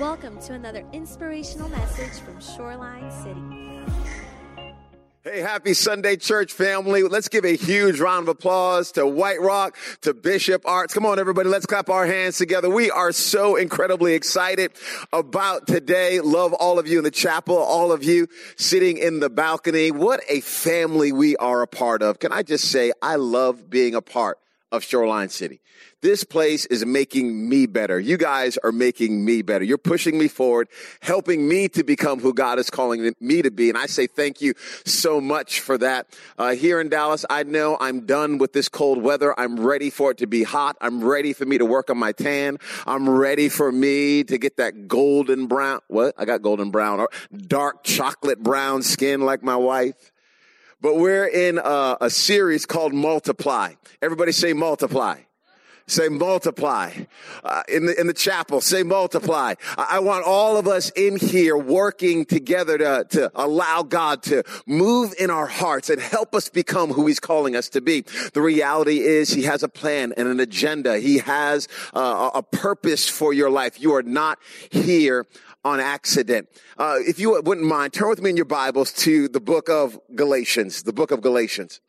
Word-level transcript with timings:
Welcome 0.00 0.40
to 0.40 0.54
another 0.54 0.84
inspirational 0.92 1.68
message 1.68 2.20
from 2.24 2.40
Shoreline 2.40 3.12
City. 3.12 3.40
Hey, 5.22 5.40
happy 5.40 5.72
Sunday, 5.72 6.16
church 6.16 6.52
family. 6.52 7.04
Let's 7.04 7.28
give 7.28 7.44
a 7.44 7.54
huge 7.54 8.00
round 8.00 8.24
of 8.24 8.28
applause 8.30 8.90
to 8.92 9.06
White 9.06 9.40
Rock, 9.40 9.78
to 10.00 10.12
Bishop 10.12 10.66
Arts. 10.66 10.92
Come 10.92 11.06
on, 11.06 11.20
everybody. 11.20 11.48
Let's 11.48 11.64
clap 11.64 11.90
our 11.90 12.06
hands 12.06 12.38
together. 12.38 12.68
We 12.68 12.90
are 12.90 13.12
so 13.12 13.54
incredibly 13.54 14.14
excited 14.14 14.72
about 15.12 15.68
today. 15.68 16.18
Love 16.18 16.54
all 16.54 16.80
of 16.80 16.88
you 16.88 16.98
in 16.98 17.04
the 17.04 17.12
chapel, 17.12 17.56
all 17.56 17.92
of 17.92 18.02
you 18.02 18.26
sitting 18.56 18.98
in 18.98 19.20
the 19.20 19.30
balcony. 19.30 19.92
What 19.92 20.22
a 20.28 20.40
family 20.40 21.12
we 21.12 21.36
are 21.36 21.62
a 21.62 21.68
part 21.68 22.02
of. 22.02 22.18
Can 22.18 22.32
I 22.32 22.42
just 22.42 22.64
say, 22.64 22.92
I 23.00 23.14
love 23.14 23.70
being 23.70 23.94
a 23.94 24.02
part 24.02 24.38
of 24.74 24.82
Shoreline 24.82 25.28
City. 25.28 25.60
This 26.02 26.24
place 26.24 26.66
is 26.66 26.84
making 26.84 27.48
me 27.48 27.66
better. 27.66 27.98
You 27.98 28.18
guys 28.18 28.58
are 28.58 28.72
making 28.72 29.24
me 29.24 29.40
better. 29.40 29.64
You're 29.64 29.78
pushing 29.78 30.18
me 30.18 30.28
forward, 30.28 30.68
helping 31.00 31.48
me 31.48 31.68
to 31.68 31.82
become 31.82 32.20
who 32.20 32.34
God 32.34 32.58
is 32.58 32.68
calling 32.68 33.14
me 33.20 33.40
to 33.40 33.50
be. 33.50 33.70
And 33.70 33.78
I 33.78 33.86
say 33.86 34.06
thank 34.06 34.42
you 34.42 34.52
so 34.84 35.20
much 35.20 35.60
for 35.60 35.78
that. 35.78 36.06
Uh, 36.36 36.54
here 36.54 36.80
in 36.80 36.88
Dallas, 36.88 37.24
I 37.30 37.44
know 37.44 37.78
I'm 37.80 38.04
done 38.04 38.38
with 38.38 38.52
this 38.52 38.68
cold 38.68 39.02
weather. 39.02 39.38
I'm 39.38 39.58
ready 39.58 39.88
for 39.88 40.10
it 40.10 40.18
to 40.18 40.26
be 40.26 40.42
hot. 40.42 40.76
I'm 40.80 41.02
ready 41.02 41.32
for 41.32 41.46
me 41.46 41.56
to 41.56 41.64
work 41.64 41.88
on 41.88 41.96
my 41.96 42.12
tan. 42.12 42.58
I'm 42.86 43.08
ready 43.08 43.48
for 43.48 43.72
me 43.72 44.24
to 44.24 44.36
get 44.36 44.58
that 44.58 44.88
golden 44.88 45.46
brown. 45.46 45.80
What? 45.88 46.14
I 46.18 46.24
got 46.24 46.42
golden 46.42 46.70
brown 46.70 47.00
or 47.00 47.08
dark 47.34 47.84
chocolate 47.84 48.42
brown 48.42 48.82
skin 48.82 49.22
like 49.22 49.42
my 49.42 49.56
wife 49.56 49.94
but 50.84 50.98
we're 50.98 51.24
in 51.24 51.56
a, 51.56 51.96
a, 52.02 52.10
series 52.10 52.66
called 52.66 52.92
Multiply. 52.92 53.72
Everybody 54.02 54.32
say 54.32 54.52
multiply. 54.52 55.20
Say 55.86 56.08
multiply. 56.08 56.92
Uh, 57.42 57.62
in 57.68 57.86
the, 57.86 58.00
in 58.00 58.06
the 58.06 58.14
chapel, 58.14 58.62
say 58.62 58.82
multiply. 58.82 59.54
I, 59.76 59.96
I 59.96 59.98
want 59.98 60.24
all 60.24 60.56
of 60.56 60.66
us 60.66 60.90
in 60.96 61.16
here 61.16 61.58
working 61.58 62.24
together 62.24 62.78
to, 62.78 63.06
to 63.10 63.30
allow 63.34 63.82
God 63.82 64.22
to 64.24 64.44
move 64.66 65.12
in 65.18 65.28
our 65.28 65.46
hearts 65.46 65.90
and 65.90 66.00
help 66.00 66.34
us 66.34 66.48
become 66.48 66.90
who 66.90 67.06
he's 67.06 67.20
calling 67.20 67.54
us 67.54 67.68
to 67.70 67.82
be. 67.82 68.02
The 68.32 68.40
reality 68.40 69.00
is 69.00 69.30
he 69.30 69.42
has 69.42 69.62
a 69.62 69.68
plan 69.68 70.14
and 70.16 70.26
an 70.26 70.40
agenda. 70.40 70.98
He 70.98 71.18
has 71.18 71.68
uh, 71.92 72.30
a 72.34 72.42
purpose 72.42 73.06
for 73.06 73.34
your 73.34 73.50
life. 73.50 73.78
You 73.78 73.94
are 73.94 74.02
not 74.02 74.38
here 74.70 75.26
on 75.66 75.80
accident. 75.80 76.48
Uh, 76.78 76.96
if 77.00 77.18
you 77.18 77.40
wouldn't 77.42 77.66
mind, 77.66 77.92
turn 77.92 78.08
with 78.08 78.22
me 78.22 78.30
in 78.30 78.36
your 78.36 78.44
Bibles 78.46 78.92
to 78.92 79.28
the 79.28 79.40
book 79.40 79.68
of 79.68 79.98
Galatians, 80.14 80.82
the 80.82 80.92
book 80.92 81.10
of 81.10 81.20
Galatians 81.20 81.80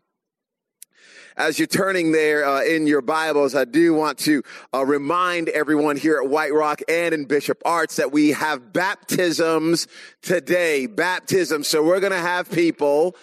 as 1.37 1.59
you're 1.59 1.67
turning 1.67 2.11
there 2.11 2.45
uh, 2.45 2.63
in 2.63 2.87
your 2.87 3.01
Bibles, 3.01 3.55
I 3.55 3.65
do 3.65 3.93
want 3.93 4.19
to 4.19 4.41
uh, 4.73 4.85
remind 4.85 5.49
everyone 5.49 5.97
here 5.97 6.17
at 6.23 6.29
White 6.29 6.53
Rock 6.53 6.81
and 6.87 7.13
in 7.13 7.25
Bishop 7.25 7.61
Arts 7.65 7.97
that 7.97 8.11
we 8.11 8.31
have 8.31 8.71
baptisms 8.71 9.87
today. 10.21 10.87
Baptism. 10.87 11.63
So 11.63 11.83
we're 11.83 11.99
going 11.99 12.13
to 12.13 12.17
have 12.17 12.49
people 12.49 13.17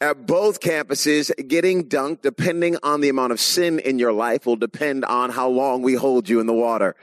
at 0.00 0.26
both 0.26 0.60
campuses 0.60 1.30
getting 1.46 1.84
dunked 1.88 2.22
depending 2.22 2.76
on 2.82 3.00
the 3.00 3.08
amount 3.08 3.32
of 3.32 3.40
sin 3.40 3.78
in 3.78 3.98
your 3.98 4.12
life 4.12 4.46
will 4.46 4.56
depend 4.56 5.04
on 5.04 5.30
how 5.30 5.48
long 5.48 5.82
we 5.82 5.94
hold 5.94 6.28
you 6.28 6.40
in 6.40 6.46
the 6.46 6.52
water. 6.52 6.96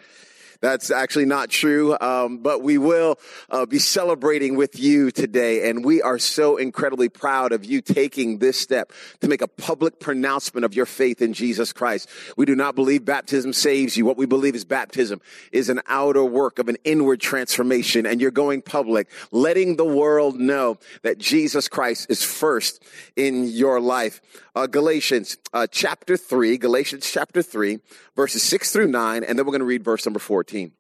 That's 0.62 0.92
actually 0.92 1.26
not 1.26 1.50
true, 1.50 1.98
um, 2.00 2.38
but 2.38 2.62
we 2.62 2.78
will 2.78 3.18
uh, 3.50 3.66
be 3.66 3.80
celebrating 3.80 4.56
with 4.56 4.80
you 4.80 5.10
today, 5.10 5.68
and 5.70 5.84
we 5.84 6.04
are 6.04 6.20
so 6.20 6.58
incredibly 6.58 7.10
proud 7.10 7.52
of 7.52 7.66
you 7.66 7.82
taking 7.82 8.38
this 8.38 8.60
step 8.60 8.94
to 9.22 9.28
make 9.28 9.42
a 9.42 9.48
public 9.48 10.00
pronouncement 10.00 10.64
of 10.64 10.76
your 10.76 10.86
faith 10.86 11.20
in 11.20 11.34
Jesus 11.34 11.74
Christ. 11.74 12.08
We 12.38 12.46
do 12.46 12.56
not 12.56 12.76
believe 12.76 13.04
baptism 13.04 13.54
saves 13.54 13.98
you. 13.98 14.06
What 14.06 14.18
we 14.18 14.28
believe 14.28 14.54
is 14.54 14.64
baptism 14.64 15.20
is 15.52 15.70
an 15.70 15.82
outer 15.88 16.24
work 16.24 16.60
of 16.60 16.70
an 16.70 16.78
inward 16.84 17.22
transformation, 17.22 18.06
and 18.06 18.22
you're 18.22 18.30
going 18.30 18.62
public, 18.62 19.10
letting 19.32 19.78
the 19.78 19.86
world 19.86 20.40
know 20.40 20.78
that 21.02 21.18
Jesus 21.18 21.68
Christ 21.68 22.06
is 22.12 22.22
first 22.22 22.84
in 23.16 23.48
your 23.48 23.82
life. 23.82 24.22
Uh, 24.54 24.68
Galatians 24.68 25.38
uh, 25.54 25.68
chapter 25.72 26.18
3, 26.18 26.58
Galatians 26.58 27.10
chapter 27.10 27.42
3, 27.42 27.80
verses 28.16 28.44
6 28.44 28.72
through 28.72 28.88
9, 28.88 29.24
and 29.24 29.38
then 29.38 29.46
we're 29.46 29.52
going 29.52 29.60
to 29.60 29.66
read 29.66 29.84
verse 29.84 30.06
number 30.06 30.20
14. 30.20 30.72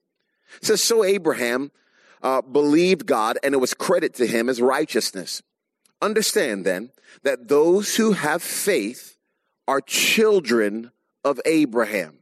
It 0.57 0.65
says, 0.65 0.83
So 0.83 1.03
Abraham 1.03 1.71
uh, 2.21 2.41
believed 2.41 3.05
God, 3.05 3.37
and 3.43 3.53
it 3.53 3.59
was 3.59 3.73
credit 3.73 4.13
to 4.15 4.27
him 4.27 4.49
as 4.49 4.61
righteousness. 4.61 5.41
Understand 6.01 6.65
then 6.65 6.91
that 7.23 7.47
those 7.47 7.95
who 7.95 8.11
have 8.11 8.43
faith 8.43 9.17
are 9.67 9.79
children 9.79 10.91
of 11.23 11.39
Abraham. 11.45 12.19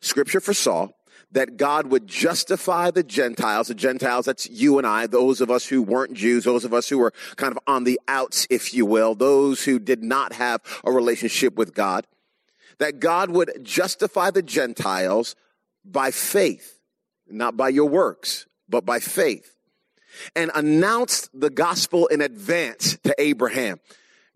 Scripture 0.00 0.40
foresaw 0.40 0.88
that 1.32 1.56
God 1.56 1.88
would 1.88 2.06
justify 2.06 2.90
the 2.90 3.02
Gentiles, 3.02 3.68
the 3.68 3.74
Gentiles, 3.74 4.26
that's 4.26 4.48
you 4.48 4.78
and 4.78 4.86
I, 4.86 5.06
those 5.06 5.40
of 5.40 5.50
us 5.50 5.66
who 5.66 5.82
weren't 5.82 6.14
Jews, 6.14 6.44
those 6.44 6.64
of 6.64 6.72
us 6.72 6.88
who 6.88 6.98
were 6.98 7.12
kind 7.36 7.52
of 7.52 7.58
on 7.66 7.84
the 7.84 8.00
outs, 8.08 8.46
if 8.48 8.72
you 8.72 8.86
will, 8.86 9.14
those 9.14 9.64
who 9.64 9.78
did 9.78 10.02
not 10.02 10.32
have 10.34 10.60
a 10.84 10.92
relationship 10.92 11.56
with 11.56 11.74
God 11.74 12.06
that 12.78 13.00
God 13.00 13.30
would 13.30 13.52
justify 13.62 14.30
the 14.30 14.42
Gentiles 14.42 15.34
by 15.84 16.10
faith, 16.10 16.78
not 17.28 17.56
by 17.56 17.68
your 17.68 17.88
works, 17.88 18.46
but 18.68 18.84
by 18.84 18.98
faith, 18.98 19.56
and 20.34 20.50
announced 20.54 21.30
the 21.38 21.50
gospel 21.50 22.06
in 22.06 22.20
advance 22.20 22.98
to 23.04 23.14
Abraham. 23.18 23.80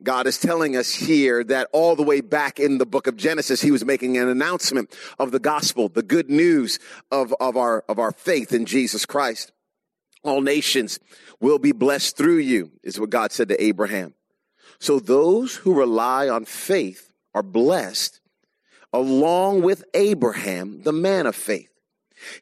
God 0.02 0.26
is 0.26 0.38
telling 0.38 0.76
us 0.76 0.94
here 0.94 1.44
that 1.44 1.68
all 1.72 1.96
the 1.96 2.02
way 2.02 2.20
back 2.20 2.58
in 2.58 2.78
the 2.78 2.86
book 2.86 3.06
of 3.06 3.16
Genesis, 3.16 3.60
he 3.60 3.70
was 3.70 3.84
making 3.84 4.16
an 4.16 4.28
announcement 4.28 4.94
of 5.18 5.30
the 5.30 5.38
gospel, 5.38 5.88
the 5.88 6.02
good 6.02 6.30
news 6.30 6.78
of, 7.10 7.34
of 7.40 7.56
our, 7.56 7.84
of 7.88 7.98
our 7.98 8.12
faith 8.12 8.52
in 8.52 8.66
Jesus 8.66 9.04
Christ. 9.06 9.52
All 10.22 10.40
nations 10.40 10.98
will 11.40 11.58
be 11.58 11.72
blessed 11.72 12.16
through 12.16 12.38
you, 12.38 12.72
is 12.82 13.00
what 13.00 13.10
God 13.10 13.32
said 13.32 13.48
to 13.48 13.62
Abraham. 13.62 14.14
So 14.78 14.98
those 14.98 15.56
who 15.56 15.74
rely 15.74 16.28
on 16.28 16.44
faith 16.44 17.12
are 17.34 17.42
blessed 17.42 18.20
along 18.92 19.62
with 19.62 19.84
Abraham, 19.94 20.82
the 20.82 20.92
man 20.92 21.26
of 21.26 21.36
faith. 21.36 21.69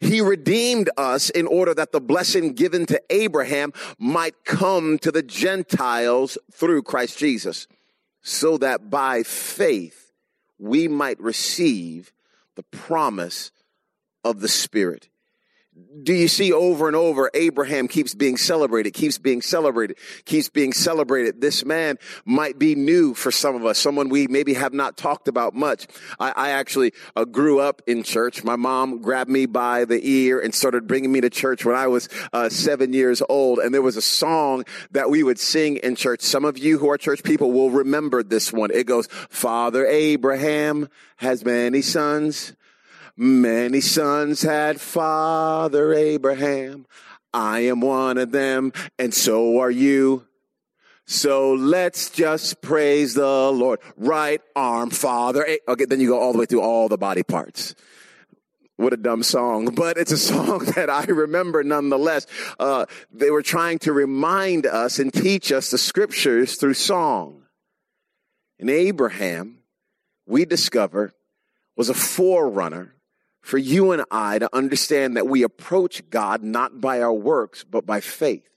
He 0.01 0.21
redeemed 0.21 0.91
us 0.97 1.31
in 1.31 1.47
order 1.47 1.75
that 1.75 1.93
the 1.93 2.01
blessing 2.01 2.53
given 2.53 2.87
to 2.87 3.03
Abraham 3.11 3.73
might 3.99 4.45
come 4.45 4.99
to 4.99 5.11
the 5.11 5.23
Gentiles 5.23 6.39
through 6.53 6.83
Christ 6.83 7.19
Jesus, 7.19 7.67
so 8.23 8.59
that 8.59 8.91
by 8.91 9.23
faith 9.23 10.13
we 10.59 10.89
might 10.89 11.21
receive 11.21 12.13
the 12.57 12.63
promise 12.65 13.53
of 14.25 14.41
the 14.41 14.49
Spirit 14.49 15.09
do 16.03 16.15
you 16.15 16.29
see 16.29 16.53
over 16.53 16.87
and 16.87 16.97
over 16.97 17.31
Abraham 17.35 17.89
keeps 17.89 18.15
being 18.15 18.37
celebrated, 18.37 18.93
keeps 18.95 19.19
being 19.19 19.43
celebrated, 19.43 19.99
keeps 20.25 20.49
being 20.49 20.73
celebrated. 20.73 21.41
This 21.41 21.65
man 21.65 21.99
might 22.25 22.59
be 22.59 22.75
new 22.75 23.15
for 23.15 23.31
some 23.31 23.57
of 23.57 23.65
us, 23.65 23.79
someone 23.79 24.09
we 24.09 24.27
maybe 24.27 24.55
have 24.55 24.73
not 24.73 24.97
talked 24.97 25.29
about 25.29 25.55
much. 25.55 25.87
I, 26.19 26.33
I 26.35 26.51
actually 26.51 26.93
uh, 27.17 27.25
grew 27.25 27.61
up 27.61 27.83
in 27.87 28.03
church. 28.03 28.45
My 28.45 28.57
mom 28.57 29.03
grabbed 29.03 29.31
me 29.31 29.47
by 29.47 29.85
the 29.85 30.01
ear 30.03 30.41
and 30.41 30.55
started 30.55 30.87
bringing 30.87 31.13
me 31.13 31.21
to 31.21 31.31
church 31.31 31.65
when 31.65 31.77
I 31.77 31.87
was 31.87 32.09
uh, 32.33 32.49
seven 32.49 32.93
years 32.93 33.23
old. 33.29 33.59
And 33.59 33.75
there 33.75 33.83
was 33.83 33.97
a 33.97 34.03
song 34.03 34.65
that 34.93 35.11
we 35.11 35.23
would 35.23 35.39
sing 35.39 35.77
in 35.77 35.97
church. 35.97 36.23
Some 36.23 36.45
of 36.45 36.59
you 36.59 36.79
who 36.79 36.91
are 36.91 36.99
church 36.99 37.23
people 37.23 37.53
will 37.53 37.71
remember 37.71 38.23
this 38.23 38.53
one. 38.53 38.71
It 38.71 38.87
goes, 38.87 39.09
Father 39.29 39.87
Abraham 39.87 40.89
has 41.17 41.45
many 41.45 41.83
sons. 41.83 42.55
Many 43.21 43.81
sons 43.81 44.43
had 44.43 44.81
Father 44.81 45.93
Abraham. 45.93 46.87
I 47.35 47.61
am 47.61 47.81
one 47.81 48.17
of 48.17 48.31
them, 48.31 48.73
and 48.97 49.13
so 49.13 49.59
are 49.59 49.73
you. 49.73 50.29
So 51.05 51.53
let's 51.53 52.11
just 52.11 52.63
praise 52.63 53.15
the 53.15 53.51
Lord. 53.51 53.81
Right 53.97 54.41
arm, 54.55 54.91
Father. 54.91 55.45
Okay, 55.67 55.85
then 55.85 56.01
you 56.01 56.11
go 56.11 56.21
all 56.21 56.33
the 56.33 56.39
way 56.39 56.47
through 56.47 56.61
all 56.61 56.89
the 56.89 56.97
body 56.97 57.25
parts. 57.25 57.75
What 58.77 58.93
a 58.93 58.97
dumb 58.97 59.25
song, 59.25 59.65
but 59.75 59.99
it's 59.99 60.13
a 60.13 60.17
song 60.17 60.59
that 60.77 60.89
I 60.89 61.03
remember 61.07 61.65
nonetheless. 61.65 62.25
Uh, 62.61 62.87
they 63.13 63.33
were 63.33 63.43
trying 63.43 63.81
to 63.81 63.93
remind 63.93 64.65
us 64.65 65.01
and 65.01 65.13
teach 65.13 65.51
us 65.51 65.73
the 65.73 65.79
scriptures 65.79 66.55
through 66.55 66.75
song. 66.75 67.43
And 68.61 68.71
Abraham, 68.71 69.59
we 70.25 70.45
discover, 70.45 71.15
was 71.75 71.89
a 71.89 71.95
forerunner 71.95 72.95
for 73.41 73.59
you 73.59 73.93
and 73.93 74.05
I 74.11 74.39
to 74.39 74.55
understand 74.55 75.17
that 75.17 75.27
we 75.27 75.43
approach 75.43 76.09
God 76.11 76.43
not 76.43 76.81
by 76.81 77.01
our 77.01 77.13
works, 77.13 77.65
but 77.65 77.87
by 77.87 78.01
faith. 78.01 78.49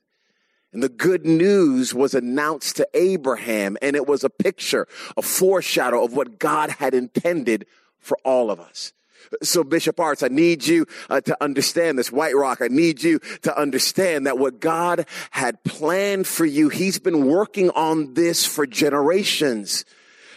And 0.73 0.81
the 0.81 0.89
good 0.89 1.25
news 1.25 1.93
was 1.93 2.13
announced 2.13 2.77
to 2.77 2.87
Abraham, 2.93 3.77
and 3.81 3.95
it 3.95 4.07
was 4.07 4.23
a 4.23 4.29
picture, 4.29 4.87
a 5.17 5.21
foreshadow 5.21 6.03
of 6.03 6.13
what 6.13 6.39
God 6.39 6.69
had 6.71 6.93
intended 6.93 7.65
for 7.99 8.17
all 8.23 8.49
of 8.49 8.59
us. 8.59 8.93
So, 9.43 9.63
Bishop 9.63 9.99
Arts, 9.99 10.23
I 10.23 10.27
need 10.29 10.65
you 10.65 10.85
uh, 11.09 11.21
to 11.21 11.37
understand 11.41 11.97
this. 11.97 12.11
White 12.11 12.35
Rock, 12.35 12.59
I 12.61 12.67
need 12.67 13.03
you 13.03 13.19
to 13.43 13.57
understand 13.57 14.27
that 14.27 14.37
what 14.37 14.59
God 14.59 15.05
had 15.31 15.63
planned 15.63 16.27
for 16.27 16.45
you, 16.45 16.69
He's 16.69 16.99
been 16.99 17.27
working 17.27 17.69
on 17.71 18.13
this 18.13 18.45
for 18.45 18.65
generations. 18.65 19.85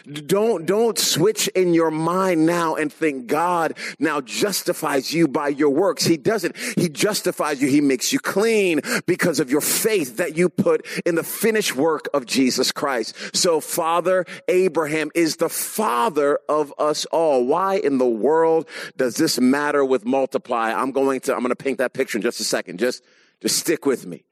Don't, 0.05 0.65
don't 0.65 0.97
switch 0.97 1.47
in 1.49 1.73
your 1.73 1.91
mind 1.91 2.45
now 2.45 2.75
and 2.75 2.91
think 2.91 3.27
God 3.27 3.77
now 3.99 4.21
justifies 4.21 5.13
you 5.13 5.27
by 5.27 5.49
your 5.49 5.69
works. 5.69 6.05
He 6.05 6.17
doesn't. 6.17 6.55
He 6.77 6.89
justifies 6.89 7.61
you. 7.61 7.67
He 7.67 7.81
makes 7.81 8.13
you 8.13 8.19
clean 8.19 8.81
because 9.05 9.39
of 9.39 9.49
your 9.49 9.61
faith 9.61 10.17
that 10.17 10.37
you 10.37 10.49
put 10.49 10.85
in 11.05 11.15
the 11.15 11.23
finished 11.23 11.75
work 11.75 12.07
of 12.13 12.25
Jesus 12.25 12.71
Christ. 12.71 13.15
So 13.35 13.59
Father 13.59 14.25
Abraham 14.47 15.11
is 15.15 15.37
the 15.37 15.49
father 15.49 16.39
of 16.47 16.73
us 16.77 17.05
all. 17.05 17.45
Why 17.45 17.75
in 17.75 17.97
the 17.97 18.05
world 18.05 18.67
does 18.97 19.15
this 19.15 19.39
matter 19.39 19.83
with 19.83 20.05
multiply? 20.05 20.71
I'm 20.71 20.91
going 20.91 21.21
to, 21.21 21.33
I'm 21.33 21.41
going 21.41 21.49
to 21.49 21.55
paint 21.55 21.79
that 21.79 21.93
picture 21.93 22.17
in 22.17 22.21
just 22.21 22.39
a 22.39 22.43
second. 22.43 22.79
Just, 22.79 23.03
just 23.41 23.57
stick 23.57 23.85
with 23.85 24.05
me. 24.05 24.25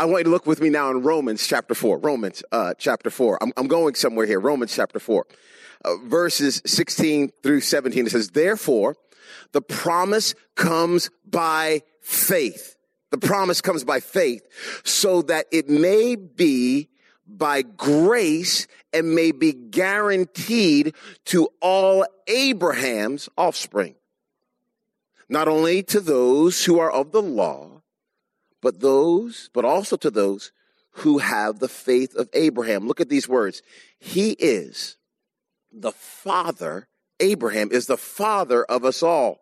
I 0.00 0.04
want 0.04 0.20
you 0.20 0.24
to 0.24 0.30
look 0.30 0.46
with 0.46 0.60
me 0.60 0.70
now 0.70 0.90
in 0.90 1.02
Romans 1.02 1.44
chapter 1.44 1.74
4. 1.74 1.98
Romans 1.98 2.44
uh, 2.52 2.74
chapter 2.78 3.10
4. 3.10 3.42
I'm, 3.42 3.52
I'm 3.56 3.66
going 3.66 3.96
somewhere 3.96 4.26
here. 4.26 4.38
Romans 4.38 4.72
chapter 4.72 5.00
4. 5.00 5.26
Uh, 5.84 5.96
verses 6.04 6.62
16 6.66 7.30
through 7.42 7.60
17. 7.60 8.06
It 8.06 8.10
says, 8.10 8.30
Therefore, 8.30 8.94
the 9.50 9.60
promise 9.60 10.36
comes 10.54 11.10
by 11.28 11.82
faith. 12.00 12.76
The 13.10 13.18
promise 13.18 13.60
comes 13.60 13.82
by 13.82 13.98
faith 13.98 14.42
so 14.84 15.22
that 15.22 15.46
it 15.50 15.68
may 15.68 16.14
be 16.14 16.90
by 17.26 17.62
grace 17.62 18.68
and 18.92 19.16
may 19.16 19.32
be 19.32 19.52
guaranteed 19.52 20.94
to 21.26 21.48
all 21.60 22.06
Abraham's 22.28 23.28
offspring. 23.36 23.96
Not 25.28 25.48
only 25.48 25.82
to 25.84 26.00
those 26.00 26.64
who 26.64 26.78
are 26.78 26.90
of 26.90 27.10
the 27.10 27.22
law, 27.22 27.77
but 28.68 28.80
those, 28.80 29.48
but 29.54 29.64
also 29.64 29.96
to 29.96 30.10
those 30.10 30.52
who 30.90 31.16
have 31.16 31.58
the 31.58 31.70
faith 31.70 32.14
of 32.14 32.28
Abraham. 32.34 32.86
Look 32.86 33.00
at 33.00 33.08
these 33.08 33.26
words. 33.26 33.62
He 33.98 34.32
is 34.32 34.98
the 35.72 35.90
father, 35.92 36.86
Abraham 37.18 37.70
is 37.72 37.86
the 37.86 37.96
father 37.96 38.64
of 38.64 38.84
us 38.84 39.02
all 39.02 39.38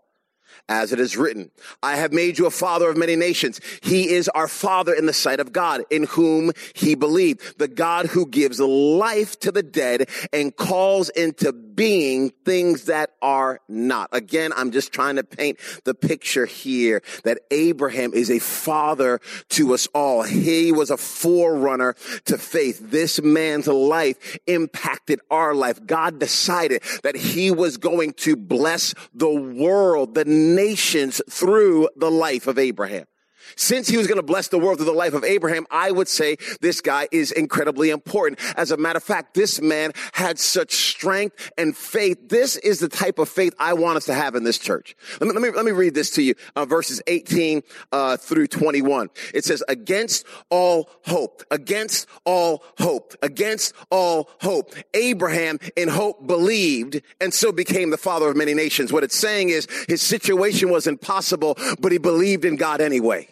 as 0.69 0.93
it 0.93 1.01
is 1.01 1.17
written, 1.17 1.51
I 1.83 1.97
have 1.97 2.13
made 2.13 2.39
you 2.39 2.47
a 2.47 2.51
father 2.51 2.89
of 2.89 2.97
many 2.97 3.17
nations. 3.17 3.61
He 3.83 4.11
is 4.11 4.29
our 4.31 4.49
father 4.49 4.93
in 4.95 5.07
the 5.07 5.13
sight 5.13 5.41
of 5.41 5.53
God, 5.53 5.83
in 5.91 6.05
whom 6.05 6.53
he 6.75 6.95
believed. 6.95 7.59
The 7.59 7.69
God 7.69 8.07
who 8.07 8.27
gives 8.27 8.61
life 8.61 9.39
to 9.41 9.53
the 9.53 9.63
dead 9.63 10.09
and 10.33 10.55
calls 10.55 11.09
into 11.11 11.53
being 11.53 12.31
things 12.45 12.85
that 12.85 13.11
are 13.21 13.61
not. 13.69 14.09
Again, 14.13 14.53
I'm 14.57 14.71
just 14.71 14.93
trying 14.93 15.17
to 15.17 15.25
paint 15.25 15.59
the 15.85 15.95
picture 15.95 16.47
here 16.47 17.03
that 17.25 17.41
Abraham 17.51 18.15
is 18.15 18.31
a 18.31 18.39
father 18.39 19.21
to 19.51 19.75
us 19.75 19.87
all. 19.95 20.23
He 20.23 20.73
was 20.73 20.91
a 20.91 20.97
forerunner 20.97 21.95
to 22.25 22.39
faith. 22.39 22.81
This 22.91 23.21
man's 23.21 23.67
life 23.67 24.39
impacted 24.47 25.21
our 25.31 25.55
life. 25.55 25.85
God 25.87 26.19
decided 26.19 26.83
that 27.03 27.17
he 27.17 27.51
was 27.51 27.77
going 27.77 28.15
to 28.15 28.37
bless 28.37 28.95
the 29.15 29.29
world, 29.29 30.15
the 30.15 30.25
nations 30.55 31.21
through 31.29 31.89
the 31.97 32.11
life 32.11 32.47
of 32.47 32.59
Abraham. 32.59 33.07
Since 33.55 33.89
he 33.89 33.97
was 33.97 34.07
going 34.07 34.17
to 34.17 34.23
bless 34.23 34.49
the 34.49 34.59
world 34.59 34.79
through 34.79 34.87
the 34.87 34.93
life 34.93 35.15
of 35.15 35.25
Abraham, 35.25 35.67
I 35.71 35.91
would 35.91 36.09
say 36.09 36.37
this 36.61 36.81
guy 36.81 37.09
is 37.13 37.33
incredibly 37.33 37.91
important. 37.91 38.41
As 38.57 38.71
a 38.71 38.77
matter 38.77 38.97
of 38.97 39.05
fact, 39.05 39.35
this 39.35 39.61
man 39.61 39.93
had 40.13 40.39
such 40.39 40.73
strength 40.73 41.51
and 41.57 41.77
faith. 41.77 42.29
This 42.29 42.57
is 42.57 42.81
the 42.81 42.89
type 42.89 43.19
of 43.19 43.29
faith 43.29 43.55
I 43.59 43.75
want 43.75 43.97
us 43.97 44.07
to 44.07 44.15
have 44.15 44.35
in 44.35 44.45
this 44.45 44.59
church. 44.59 44.97
Let 45.21 45.29
me, 45.29 45.33
let 45.33 45.43
me, 45.43 45.51
let 45.51 45.65
me 45.65 45.73
read 45.73 45.95
this 45.95 46.11
to 46.13 46.23
you, 46.23 46.35
uh, 46.57 46.65
verses 46.65 47.01
18 47.07 47.63
uh, 47.93 48.17
through 48.17 48.49
21. 48.49 49.11
It 49.35 49.45
says, 49.45 49.63
against 49.69 50.27
all 50.51 50.91
hope, 51.05 51.43
against 51.51 52.09
all 52.25 52.65
hope, 52.79 53.15
against 53.23 53.75
all 53.91 54.31
hope. 54.41 54.75
Abraham 54.95 55.59
in 55.77 55.89
hope 55.89 56.27
believed 56.27 57.03
and 57.21 57.33
so 57.33 57.53
became 57.53 57.91
the 57.91 57.99
father 57.99 58.29
of 58.29 58.37
many 58.37 58.55
nations. 58.55 58.93
What 58.93 59.05
it's 59.05 59.17
saying 59.17 59.51
is 59.51 59.69
his 59.89 60.03
situation 60.03 60.71
was 60.71 60.87
impossible, 60.87 61.57
but 61.81 61.93
he 61.93 61.99
believed 61.99 62.45
in 62.45 62.57
God 62.57 62.81
anyway. 62.81 63.29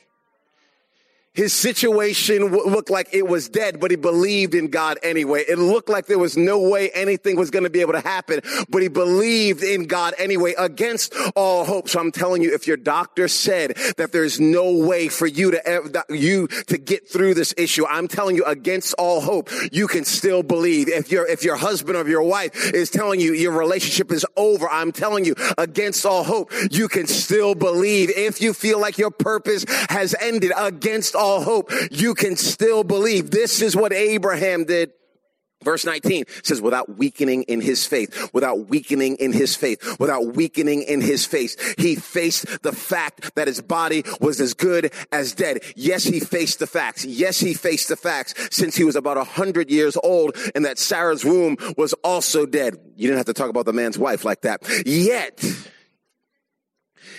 His 1.34 1.52
situation 1.52 2.46
looked 2.46 2.90
like 2.90 3.08
it 3.12 3.26
was 3.26 3.48
dead, 3.48 3.80
but 3.80 3.90
he 3.90 3.96
believed 3.96 4.54
in 4.54 4.68
God 4.68 4.98
anyway. 5.02 5.44
It 5.48 5.58
looked 5.58 5.88
like 5.88 6.06
there 6.06 6.18
was 6.18 6.36
no 6.36 6.60
way 6.60 6.90
anything 6.90 7.34
was 7.34 7.50
going 7.50 7.64
to 7.64 7.70
be 7.70 7.80
able 7.80 7.94
to 7.94 8.00
happen, 8.00 8.40
but 8.68 8.82
he 8.82 8.88
believed 8.88 9.64
in 9.64 9.86
God 9.86 10.14
anyway 10.16 10.54
against 10.56 11.12
all 11.34 11.64
hope. 11.64 11.88
So 11.88 11.98
I'm 11.98 12.12
telling 12.12 12.40
you, 12.40 12.54
if 12.54 12.68
your 12.68 12.76
doctor 12.76 13.26
said 13.26 13.76
that 13.96 14.12
there's 14.12 14.38
no 14.38 14.86
way 14.86 15.08
for 15.08 15.26
you 15.26 15.50
to, 15.50 16.04
you 16.08 16.46
to 16.46 16.78
get 16.78 17.08
through 17.08 17.34
this 17.34 17.52
issue, 17.58 17.84
I'm 17.84 18.06
telling 18.06 18.36
you 18.36 18.44
against 18.44 18.94
all 18.94 19.20
hope, 19.20 19.50
you 19.72 19.88
can 19.88 20.04
still 20.04 20.44
believe. 20.44 20.88
If 20.88 21.10
your, 21.10 21.26
if 21.26 21.42
your 21.42 21.56
husband 21.56 21.96
or 21.96 22.08
your 22.08 22.22
wife 22.22 22.72
is 22.72 22.90
telling 22.90 23.18
you 23.18 23.32
your 23.32 23.58
relationship 23.58 24.12
is 24.12 24.24
over, 24.36 24.68
I'm 24.68 24.92
telling 24.92 25.24
you 25.24 25.34
against 25.58 26.06
all 26.06 26.22
hope, 26.22 26.52
you 26.70 26.86
can 26.86 27.08
still 27.08 27.56
believe. 27.56 28.10
If 28.10 28.40
you 28.40 28.54
feel 28.54 28.78
like 28.78 28.98
your 28.98 29.10
purpose 29.10 29.64
has 29.90 30.14
ended 30.20 30.52
against 30.56 31.16
all 31.16 31.23
all 31.24 31.42
hope, 31.42 31.72
you 31.90 32.14
can 32.14 32.36
still 32.36 32.84
believe. 32.84 33.30
This 33.30 33.62
is 33.62 33.74
what 33.74 33.92
Abraham 33.92 34.64
did. 34.64 34.92
Verse 35.62 35.86
19 35.86 36.24
says, 36.42 36.60
without 36.60 36.98
weakening 36.98 37.44
in 37.44 37.62
his 37.62 37.86
faith, 37.86 38.30
without 38.34 38.68
weakening 38.68 39.16
in 39.16 39.32
his 39.32 39.56
faith, 39.56 39.98
without 39.98 40.34
weakening 40.36 40.82
in 40.82 41.00
his 41.00 41.24
faith, 41.24 41.74
he 41.78 41.96
faced 41.96 42.62
the 42.62 42.72
fact 42.72 43.34
that 43.34 43.48
his 43.48 43.62
body 43.62 44.04
was 44.20 44.42
as 44.42 44.52
good 44.52 44.92
as 45.10 45.32
dead. 45.32 45.60
Yes, 45.74 46.04
he 46.04 46.20
faced 46.20 46.58
the 46.58 46.66
facts. 46.66 47.06
Yes, 47.06 47.40
he 47.40 47.54
faced 47.54 47.88
the 47.88 47.96
facts 47.96 48.34
since 48.54 48.76
he 48.76 48.84
was 48.84 48.94
about 48.94 49.16
a 49.16 49.24
hundred 49.24 49.70
years 49.70 49.96
old 50.04 50.36
and 50.54 50.66
that 50.66 50.78
Sarah's 50.78 51.24
womb 51.24 51.56
was 51.78 51.94
also 52.04 52.44
dead. 52.44 52.76
You 52.94 53.08
didn't 53.08 53.16
have 53.16 53.26
to 53.26 53.32
talk 53.32 53.48
about 53.48 53.64
the 53.64 53.72
man's 53.72 53.98
wife 53.98 54.26
like 54.26 54.42
that. 54.42 54.60
Yet, 54.84 55.42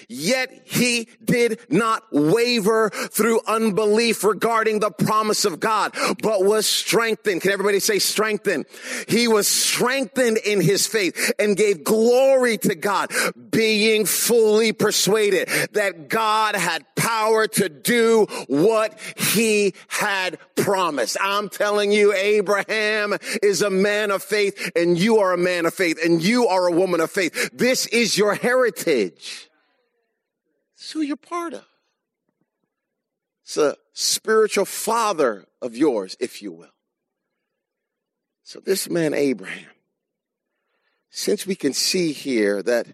Yet 0.07 0.63
he 0.65 1.07
did 1.23 1.59
not 1.69 2.03
waver 2.11 2.89
through 2.89 3.41
unbelief 3.47 4.23
regarding 4.23 4.79
the 4.79 4.91
promise 4.91 5.45
of 5.45 5.59
God, 5.59 5.95
but 6.21 6.45
was 6.45 6.67
strengthened. 6.67 7.41
Can 7.41 7.51
everybody 7.51 7.79
say 7.79 7.99
strengthened? 7.99 8.65
He 9.07 9.27
was 9.27 9.47
strengthened 9.47 10.37
in 10.37 10.61
his 10.61 10.87
faith 10.87 11.33
and 11.39 11.55
gave 11.57 11.83
glory 11.83 12.57
to 12.59 12.75
God, 12.75 13.11
being 13.49 14.05
fully 14.05 14.73
persuaded 14.73 15.47
that 15.73 16.09
God 16.09 16.55
had 16.55 16.85
power 16.95 17.47
to 17.47 17.69
do 17.69 18.25
what 18.47 18.99
he 19.15 19.73
had 19.87 20.37
promised. 20.55 21.17
I'm 21.21 21.49
telling 21.49 21.91
you, 21.91 22.13
Abraham 22.13 23.15
is 23.43 23.61
a 23.61 23.69
man 23.69 24.11
of 24.11 24.23
faith 24.23 24.71
and 24.75 24.97
you 24.97 25.19
are 25.19 25.33
a 25.33 25.37
man 25.37 25.65
of 25.65 25.73
faith 25.73 25.99
and 26.03 26.21
you 26.21 26.47
are 26.47 26.67
a 26.67 26.71
woman 26.71 26.99
of 27.01 27.11
faith. 27.11 27.51
This 27.53 27.85
is 27.87 28.17
your 28.17 28.35
heritage. 28.35 29.49
Who 30.95 31.01
you're 31.01 31.17
part 31.17 31.53
of. 31.53 31.65
It's 33.43 33.57
a 33.57 33.75
spiritual 33.91 34.63
father 34.63 35.43
of 35.61 35.75
yours, 35.75 36.15
if 36.21 36.41
you 36.41 36.53
will. 36.53 36.71
So, 38.43 38.61
this 38.61 38.89
man, 38.89 39.13
Abraham, 39.13 39.71
since 41.09 41.45
we 41.45 41.53
can 41.53 41.73
see 41.73 42.13
here 42.13 42.63
that 42.63 42.87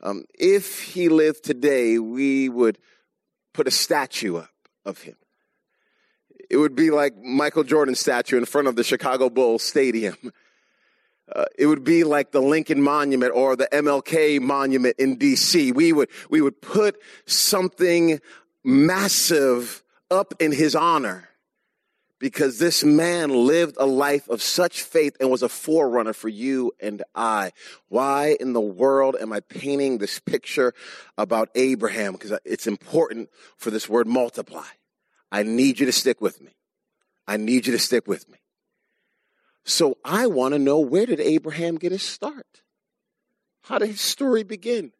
um, 0.00 0.24
if 0.36 0.82
he 0.82 1.08
lived 1.08 1.44
today, 1.44 2.00
we 2.00 2.48
would 2.48 2.76
put 3.52 3.68
a 3.68 3.70
statue 3.70 4.36
up 4.38 4.50
of 4.84 5.02
him. 5.02 5.14
It 6.50 6.56
would 6.56 6.74
be 6.74 6.90
like 6.90 7.16
Michael 7.16 7.62
Jordan's 7.62 8.00
statue 8.00 8.36
in 8.36 8.46
front 8.46 8.66
of 8.66 8.74
the 8.74 8.82
Chicago 8.82 9.30
Bulls 9.30 9.62
Stadium. 9.62 10.16
Uh, 11.32 11.44
it 11.58 11.66
would 11.66 11.84
be 11.84 12.04
like 12.04 12.32
the 12.32 12.42
Lincoln 12.42 12.82
Monument 12.82 13.32
or 13.34 13.56
the 13.56 13.68
MLK 13.72 14.40
Monument 14.40 14.96
in 14.98 15.16
DC. 15.16 15.74
We 15.74 15.92
would, 15.92 16.10
we 16.28 16.40
would 16.40 16.60
put 16.60 17.00
something 17.26 18.20
massive 18.62 19.82
up 20.10 20.34
in 20.38 20.52
his 20.52 20.74
honor 20.74 21.28
because 22.18 22.58
this 22.58 22.84
man 22.84 23.30
lived 23.30 23.76
a 23.78 23.86
life 23.86 24.28
of 24.28 24.40
such 24.40 24.82
faith 24.82 25.16
and 25.20 25.30
was 25.30 25.42
a 25.42 25.48
forerunner 25.48 26.12
for 26.12 26.28
you 26.28 26.72
and 26.80 27.02
I. 27.14 27.52
Why 27.88 28.36
in 28.38 28.52
the 28.52 28.60
world 28.60 29.16
am 29.20 29.32
I 29.32 29.40
painting 29.40 29.98
this 29.98 30.20
picture 30.20 30.72
about 31.18 31.50
Abraham? 31.54 32.12
Because 32.12 32.38
it's 32.44 32.66
important 32.66 33.30
for 33.56 33.70
this 33.70 33.88
word 33.88 34.06
multiply. 34.06 34.64
I 35.32 35.42
need 35.42 35.80
you 35.80 35.86
to 35.86 35.92
stick 35.92 36.20
with 36.20 36.40
me. 36.40 36.54
I 37.26 37.36
need 37.36 37.66
you 37.66 37.72
to 37.72 37.78
stick 37.78 38.06
with 38.06 38.28
me. 38.30 38.38
So 39.64 39.96
I 40.04 40.26
want 40.26 40.52
to 40.52 40.58
know 40.58 40.78
where 40.78 41.06
did 41.06 41.20
Abraham 41.20 41.76
get 41.76 41.92
his 41.92 42.02
start? 42.02 42.62
How 43.62 43.78
did 43.78 43.88
his 43.88 44.00
story 44.00 44.42
begin? 44.42 44.92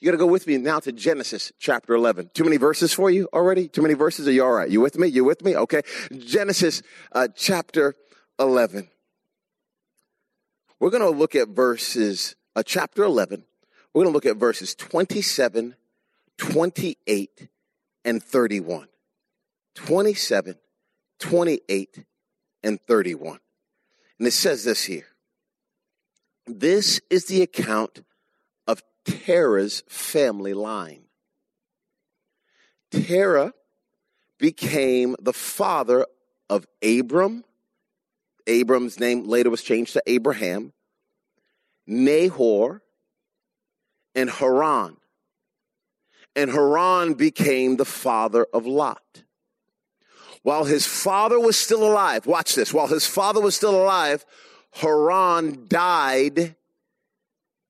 You 0.00 0.06
got 0.06 0.12
to 0.12 0.18
go 0.18 0.26
with 0.26 0.46
me 0.46 0.56
now 0.58 0.80
to 0.80 0.92
Genesis 0.92 1.52
chapter 1.58 1.94
11. 1.94 2.30
Too 2.34 2.44
many 2.44 2.56
verses 2.56 2.92
for 2.92 3.10
you 3.10 3.28
already? 3.32 3.68
Too 3.68 3.82
many 3.82 3.94
verses? 3.94 4.26
Are 4.26 4.32
you 4.32 4.44
all 4.44 4.52
right? 4.52 4.70
You 4.70 4.80
with 4.80 4.98
me? 4.98 5.08
You 5.08 5.24
with 5.24 5.44
me? 5.44 5.56
Okay. 5.56 5.82
Genesis 6.16 6.82
uh, 7.12 7.28
chapter 7.34 7.94
11. 8.38 8.88
We're 10.80 10.90
going 10.90 11.02
to 11.02 11.10
look 11.10 11.34
at 11.34 11.48
verses, 11.48 12.36
uh, 12.56 12.62
chapter 12.62 13.04
11. 13.04 13.44
We're 13.92 14.02
going 14.02 14.12
to 14.12 14.14
look 14.14 14.26
at 14.26 14.36
verses 14.36 14.74
27, 14.74 15.76
28, 16.36 17.48
and 18.04 18.22
31. 18.22 18.88
27, 19.74 20.54
28, 21.18 22.04
and 22.62 22.80
31. 22.80 23.38
And 24.24 24.28
it 24.28 24.36
says 24.36 24.64
this 24.64 24.84
here 24.84 25.08
This 26.46 26.98
is 27.10 27.26
the 27.26 27.42
account 27.42 28.02
of 28.66 28.82
Terah's 29.04 29.82
family 29.86 30.54
line. 30.54 31.02
Terah 32.90 33.52
became 34.38 35.14
the 35.20 35.34
father 35.34 36.06
of 36.48 36.66
Abram. 36.82 37.44
Abram's 38.46 38.98
name 38.98 39.28
later 39.28 39.50
was 39.50 39.62
changed 39.62 39.92
to 39.92 40.02
Abraham, 40.06 40.72
Nahor, 41.86 42.80
and 44.14 44.30
Haran. 44.30 44.96
And 46.34 46.50
Haran 46.50 47.12
became 47.12 47.76
the 47.76 47.84
father 47.84 48.46
of 48.54 48.64
Lot. 48.64 49.23
While 50.44 50.64
his 50.64 50.86
father 50.86 51.40
was 51.40 51.56
still 51.56 51.82
alive, 51.82 52.26
watch 52.26 52.54
this, 52.54 52.72
while 52.72 52.86
his 52.86 53.06
father 53.06 53.40
was 53.40 53.56
still 53.56 53.74
alive, 53.74 54.26
Haran 54.72 55.64
died 55.68 56.54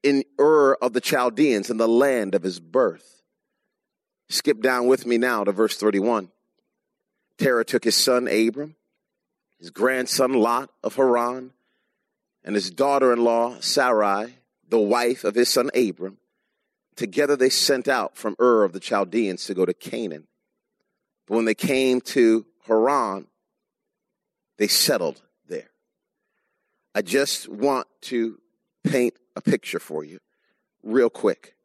in 0.02 0.24
Ur 0.40 0.74
of 0.82 0.92
the 0.92 1.00
Chaldeans 1.00 1.70
in 1.70 1.76
the 1.76 1.86
land 1.86 2.34
of 2.34 2.42
his 2.42 2.58
birth. 2.58 3.22
Skip 4.28 4.60
down 4.60 4.88
with 4.88 5.06
me 5.06 5.18
now 5.18 5.44
to 5.44 5.52
verse 5.52 5.76
31. 5.76 6.32
Terah 7.38 7.64
took 7.64 7.84
his 7.84 7.94
son 7.94 8.26
Abram, 8.26 8.74
his 9.60 9.70
grandson 9.70 10.32
Lot 10.32 10.68
of 10.82 10.96
Haran, 10.96 11.52
and 12.42 12.56
his 12.56 12.72
daughter 12.72 13.12
in 13.12 13.22
law 13.22 13.54
Sarai, 13.60 14.34
the 14.68 14.80
wife 14.80 15.22
of 15.22 15.36
his 15.36 15.48
son 15.48 15.70
Abram. 15.76 16.18
Together 16.96 17.36
they 17.36 17.50
sent 17.50 17.86
out 17.86 18.16
from 18.16 18.34
Ur 18.40 18.64
of 18.64 18.72
the 18.72 18.80
Chaldeans 18.80 19.44
to 19.44 19.54
go 19.54 19.64
to 19.64 19.74
Canaan. 19.74 20.26
But 21.28 21.36
when 21.36 21.44
they 21.44 21.54
came 21.54 22.00
to 22.00 22.44
Haran, 22.66 23.26
they 24.56 24.68
settled 24.68 25.20
there. 25.48 25.70
I 26.94 27.02
just 27.02 27.48
want 27.48 27.86
to 28.02 28.38
paint 28.84 29.14
a 29.36 29.40
picture 29.40 29.78
for 29.80 30.04
you 30.04 30.18
real 30.82 31.10
quick. 31.10 31.56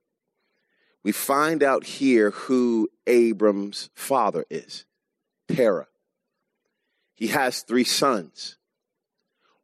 We 1.03 1.11
find 1.11 1.63
out 1.63 1.85
here 1.85 2.31
who 2.31 2.89
Abram's 3.07 3.89
father 3.93 4.45
is 4.49 4.85
Terah. 5.47 5.87
He 7.15 7.27
has 7.27 7.61
three 7.61 7.83
sons. 7.83 8.57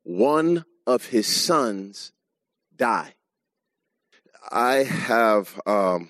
One 0.04 0.65
of 0.88 1.08
his 1.08 1.27
sons 1.27 2.12
died. 2.75 3.15
I 4.51 4.84
have 4.84 5.60
um, 5.65 6.10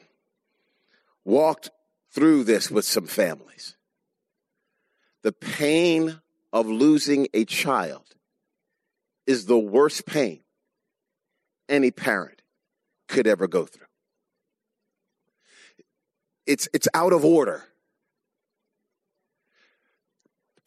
walked 1.23 1.69
through 2.11 2.43
this 2.43 2.69
with 2.69 2.85
some 2.85 3.07
families. 3.07 3.75
The 5.25 5.31
pain 5.31 6.21
of 6.53 6.67
losing 6.67 7.29
a 7.33 7.45
child 7.45 8.05
is 9.25 9.47
the 9.47 9.57
worst 9.57 10.05
pain 10.05 10.41
any 11.67 11.89
parent 11.89 12.43
could 13.07 13.25
ever 13.25 13.47
go 13.47 13.65
through. 13.65 13.87
It's, 16.45 16.69
it's 16.75 16.87
out 16.93 17.11
of 17.11 17.25
order. 17.25 17.63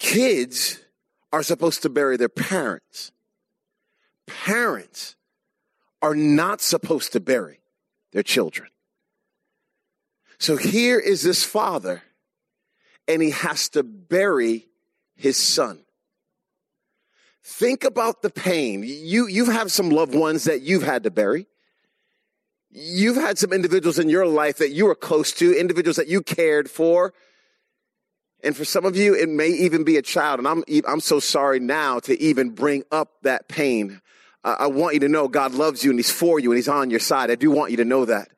Kids 0.00 0.80
are 1.32 1.44
supposed 1.44 1.82
to 1.82 1.88
bury 1.88 2.16
their 2.16 2.28
parents. 2.28 3.12
Parents 4.26 5.14
are 6.02 6.16
not 6.16 6.60
supposed 6.60 7.12
to 7.12 7.20
bury 7.20 7.60
their 8.10 8.24
children. 8.24 8.70
So 10.40 10.56
here 10.56 10.98
is 10.98 11.22
this 11.22 11.44
father, 11.44 12.02
and 13.08 13.22
he 13.22 13.30
has 13.30 13.70
to 13.70 13.82
bury 13.82 14.68
his 15.16 15.36
son. 15.36 15.80
Think 17.42 17.82
about 17.82 18.20
the 18.20 18.30
pain. 18.30 18.84
You, 18.86 19.26
you 19.26 19.46
have 19.46 19.72
some 19.72 19.88
loved 19.88 20.14
ones 20.14 20.44
that 20.44 20.60
you've 20.60 20.82
had 20.82 21.04
to 21.04 21.10
bury. 21.10 21.46
You've 22.70 23.16
had 23.16 23.38
some 23.38 23.52
individuals 23.52 23.98
in 23.98 24.10
your 24.10 24.26
life 24.26 24.58
that 24.58 24.70
you 24.70 24.84
were 24.84 24.94
close 24.94 25.32
to, 25.32 25.58
individuals 25.58 25.96
that 25.96 26.08
you 26.08 26.20
cared 26.22 26.70
for. 26.70 27.14
And 28.44 28.54
for 28.54 28.66
some 28.66 28.84
of 28.84 28.96
you, 28.96 29.14
it 29.14 29.30
may 29.30 29.48
even 29.48 29.82
be 29.82 29.96
a 29.96 30.02
child. 30.02 30.38
And 30.38 30.46
I'm, 30.46 30.62
I'm 30.86 31.00
so 31.00 31.18
sorry 31.18 31.58
now 31.58 31.98
to 32.00 32.20
even 32.20 32.50
bring 32.50 32.84
up 32.92 33.22
that 33.22 33.48
pain. 33.48 34.02
I 34.44 34.66
want 34.68 34.94
you 34.94 35.00
to 35.00 35.08
know 35.08 35.26
God 35.26 35.54
loves 35.54 35.82
you 35.82 35.90
and 35.90 35.98
He's 35.98 36.12
for 36.12 36.38
you 36.38 36.50
and 36.52 36.56
He's 36.56 36.68
on 36.68 36.90
your 36.90 37.00
side. 37.00 37.30
I 37.30 37.34
do 37.34 37.50
want 37.50 37.70
you 37.70 37.78
to 37.78 37.84
know 37.84 38.04
that. 38.04 38.28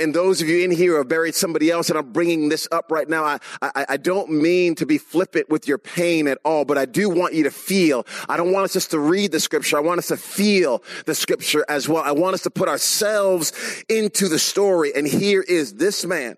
And 0.00 0.14
those 0.14 0.40
of 0.40 0.48
you 0.48 0.62
in 0.64 0.70
here 0.70 0.96
have 0.98 1.08
buried 1.08 1.34
somebody 1.34 1.70
else, 1.70 1.88
and 1.90 1.98
I'm 1.98 2.12
bringing 2.12 2.48
this 2.48 2.68
up 2.70 2.90
right 2.90 3.08
now, 3.08 3.24
I, 3.24 3.38
I, 3.60 3.86
I, 3.90 3.96
don't 3.96 4.30
mean 4.30 4.76
to 4.76 4.86
be 4.86 4.96
flippant 4.96 5.50
with 5.50 5.66
your 5.66 5.78
pain 5.78 6.28
at 6.28 6.38
all, 6.44 6.64
but 6.64 6.78
I 6.78 6.84
do 6.84 7.10
want 7.10 7.34
you 7.34 7.42
to 7.44 7.50
feel. 7.50 8.06
I 8.28 8.36
don't 8.36 8.52
want 8.52 8.64
us 8.64 8.74
just 8.74 8.92
to 8.92 9.00
read 9.00 9.32
the 9.32 9.40
scripture. 9.40 9.76
I 9.76 9.80
want 9.80 9.98
us 9.98 10.08
to 10.08 10.16
feel 10.16 10.84
the 11.06 11.16
scripture 11.16 11.64
as 11.68 11.88
well. 11.88 12.02
I 12.04 12.12
want 12.12 12.34
us 12.34 12.42
to 12.42 12.50
put 12.50 12.68
ourselves 12.68 13.52
into 13.88 14.28
the 14.28 14.38
story. 14.38 14.92
And 14.94 15.06
here 15.06 15.42
is 15.42 15.74
this 15.74 16.04
man 16.04 16.36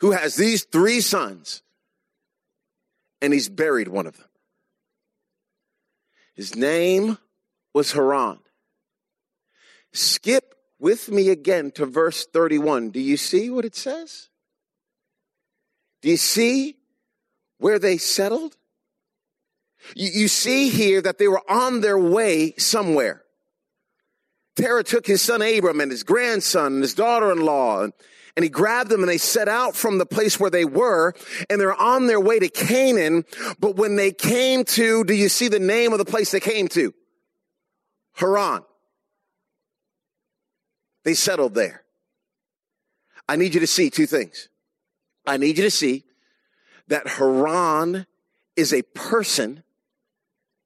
who 0.00 0.10
has 0.10 0.36
these 0.36 0.64
three 0.64 1.00
sons, 1.00 1.62
and 3.22 3.32
he's 3.32 3.48
buried 3.48 3.88
one 3.88 4.06
of 4.06 4.18
them. 4.18 4.28
His 6.34 6.54
name 6.54 7.16
was 7.72 7.92
Haran. 7.92 8.38
Skip 9.92 10.53
with 10.84 11.10
me 11.10 11.30
again 11.30 11.70
to 11.70 11.86
verse 11.86 12.26
31. 12.26 12.90
Do 12.90 13.00
you 13.00 13.16
see 13.16 13.48
what 13.48 13.64
it 13.64 13.74
says? 13.74 14.28
Do 16.02 16.10
you 16.10 16.18
see 16.18 16.76
where 17.56 17.78
they 17.78 17.96
settled? 17.96 18.54
You, 19.96 20.10
you 20.12 20.28
see 20.28 20.68
here 20.68 21.00
that 21.00 21.16
they 21.16 21.26
were 21.26 21.40
on 21.50 21.80
their 21.80 21.98
way 21.98 22.52
somewhere. 22.58 23.22
Terah 24.56 24.84
took 24.84 25.06
his 25.06 25.22
son 25.22 25.40
Abram 25.40 25.80
and 25.80 25.90
his 25.90 26.02
grandson 26.02 26.74
and 26.74 26.82
his 26.82 26.92
daughter 26.92 27.32
in 27.32 27.40
law, 27.40 27.84
and, 27.84 27.94
and 28.36 28.42
he 28.42 28.50
grabbed 28.50 28.90
them 28.90 29.00
and 29.00 29.08
they 29.08 29.16
set 29.16 29.48
out 29.48 29.74
from 29.74 29.96
the 29.96 30.04
place 30.04 30.38
where 30.38 30.50
they 30.50 30.66
were, 30.66 31.14
and 31.48 31.58
they're 31.58 31.72
on 31.72 32.08
their 32.08 32.20
way 32.20 32.38
to 32.38 32.50
Canaan. 32.50 33.24
But 33.58 33.76
when 33.76 33.96
they 33.96 34.12
came 34.12 34.66
to, 34.66 35.02
do 35.04 35.14
you 35.14 35.30
see 35.30 35.48
the 35.48 35.58
name 35.58 35.92
of 35.92 35.98
the 35.98 36.04
place 36.04 36.30
they 36.30 36.40
came 36.40 36.68
to? 36.68 36.92
Haran. 38.16 38.64
They 41.04 41.14
settled 41.14 41.54
there. 41.54 41.84
I 43.28 43.36
need 43.36 43.54
you 43.54 43.60
to 43.60 43.66
see 43.66 43.90
two 43.90 44.06
things. 44.06 44.48
I 45.26 45.36
need 45.36 45.56
you 45.56 45.64
to 45.64 45.70
see 45.70 46.04
that 46.88 47.06
Haran 47.06 48.06
is 48.56 48.72
a 48.72 48.82
person 48.82 49.62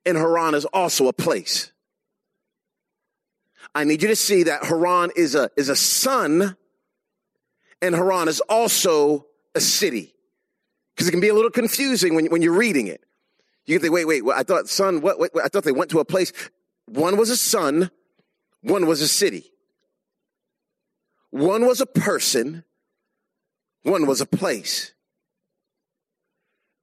and 0.04 0.16
Haran 0.16 0.54
is 0.54 0.64
also 0.66 1.08
a 1.08 1.12
place. 1.12 1.72
I 3.74 3.84
need 3.84 4.02
you 4.02 4.08
to 4.08 4.16
see 4.16 4.44
that 4.44 4.64
Haran 4.64 5.10
is 5.14 5.34
a, 5.34 5.50
is 5.56 5.68
a 5.68 5.76
son 5.76 6.56
and 7.80 7.94
Haran 7.94 8.28
is 8.28 8.40
also 8.40 9.26
a 9.54 9.60
city. 9.60 10.14
Because 10.94 11.08
it 11.08 11.12
can 11.12 11.20
be 11.20 11.28
a 11.28 11.34
little 11.34 11.50
confusing 11.50 12.14
when, 12.14 12.26
when 12.26 12.42
you're 12.42 12.56
reading 12.56 12.88
it. 12.88 13.02
You 13.66 13.78
can 13.78 13.82
think, 13.82 13.94
wait, 13.94 14.06
wait, 14.06 14.22
I 14.34 14.42
thought 14.42 14.68
son, 14.68 15.00
what, 15.00 15.18
what, 15.18 15.30
I 15.44 15.48
thought 15.48 15.62
they 15.62 15.72
went 15.72 15.90
to 15.90 16.00
a 16.00 16.04
place. 16.04 16.32
One 16.86 17.16
was 17.16 17.30
a 17.30 17.36
son, 17.36 17.90
one 18.62 18.86
was 18.86 19.02
a 19.02 19.08
city. 19.08 19.52
One 21.30 21.66
was 21.66 21.80
a 21.80 21.86
person, 21.86 22.64
one 23.82 24.06
was 24.06 24.20
a 24.20 24.26
place. 24.26 24.92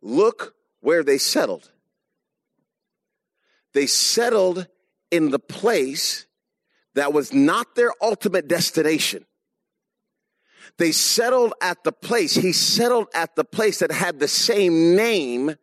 Look 0.01 0.53
where 0.81 1.03
they 1.03 1.17
settled. 1.17 1.71
They 3.73 3.87
settled 3.87 4.67
in 5.11 5.31
the 5.31 5.39
place 5.39 6.27
that 6.93 7.11
was 7.11 7.33
not 7.33 7.75
their 7.75 7.91
ultimate 8.01 8.47
destination. 8.47 9.25
They 10.77 10.91
settled 10.91 11.53
at 11.61 11.83
the 11.83 11.91
place, 11.91 12.35
he 12.35 12.51
settled 12.51 13.07
at 13.13 13.35
the 13.35 13.43
place 13.43 13.79
that 13.79 13.91
had 13.91 14.19
the 14.19 14.27
same 14.27 14.95
name 14.95 15.55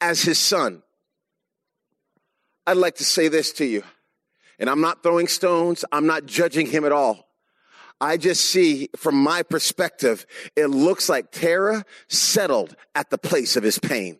as 0.00 0.22
his 0.22 0.38
son. 0.38 0.82
I'd 2.66 2.76
like 2.76 2.96
to 2.96 3.04
say 3.04 3.28
this 3.28 3.52
to 3.54 3.64
you, 3.64 3.82
and 4.58 4.68
I'm 4.68 4.80
not 4.80 5.02
throwing 5.02 5.28
stones, 5.28 5.84
I'm 5.90 6.06
not 6.06 6.26
judging 6.26 6.66
him 6.66 6.84
at 6.84 6.92
all. 6.92 7.29
I 8.00 8.16
just 8.16 8.44
see 8.44 8.88
from 8.96 9.16
my 9.16 9.42
perspective, 9.42 10.24
it 10.56 10.66
looks 10.66 11.08
like 11.08 11.30
Terah 11.30 11.84
settled 12.08 12.74
at 12.94 13.10
the 13.10 13.18
place 13.18 13.56
of 13.56 13.62
his 13.62 13.78
pain. 13.78 14.18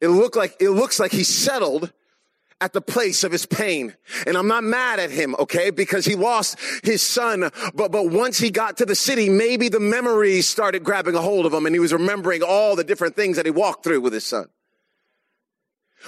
It 0.00 0.08
looked 0.08 0.36
like, 0.36 0.56
it 0.60 0.70
looks 0.70 1.00
like 1.00 1.12
he 1.12 1.24
settled 1.24 1.92
at 2.60 2.72
the 2.72 2.80
place 2.80 3.22
of 3.22 3.30
his 3.30 3.46
pain. 3.46 3.94
And 4.26 4.36
I'm 4.36 4.48
not 4.48 4.64
mad 4.64 4.98
at 4.98 5.10
him, 5.10 5.36
okay? 5.38 5.70
Because 5.70 6.04
he 6.04 6.16
lost 6.16 6.58
his 6.82 7.02
son. 7.02 7.50
But, 7.74 7.92
but 7.92 8.10
once 8.10 8.38
he 8.38 8.50
got 8.50 8.78
to 8.78 8.86
the 8.86 8.94
city, 8.94 9.28
maybe 9.28 9.68
the 9.68 9.80
memories 9.80 10.46
started 10.46 10.82
grabbing 10.82 11.14
a 11.14 11.20
hold 11.20 11.46
of 11.46 11.52
him 11.52 11.66
and 11.66 11.74
he 11.74 11.80
was 11.80 11.92
remembering 11.92 12.42
all 12.42 12.74
the 12.74 12.84
different 12.84 13.14
things 13.14 13.36
that 13.36 13.46
he 13.46 13.52
walked 13.52 13.84
through 13.84 14.00
with 14.00 14.12
his 14.12 14.24
son. 14.24 14.48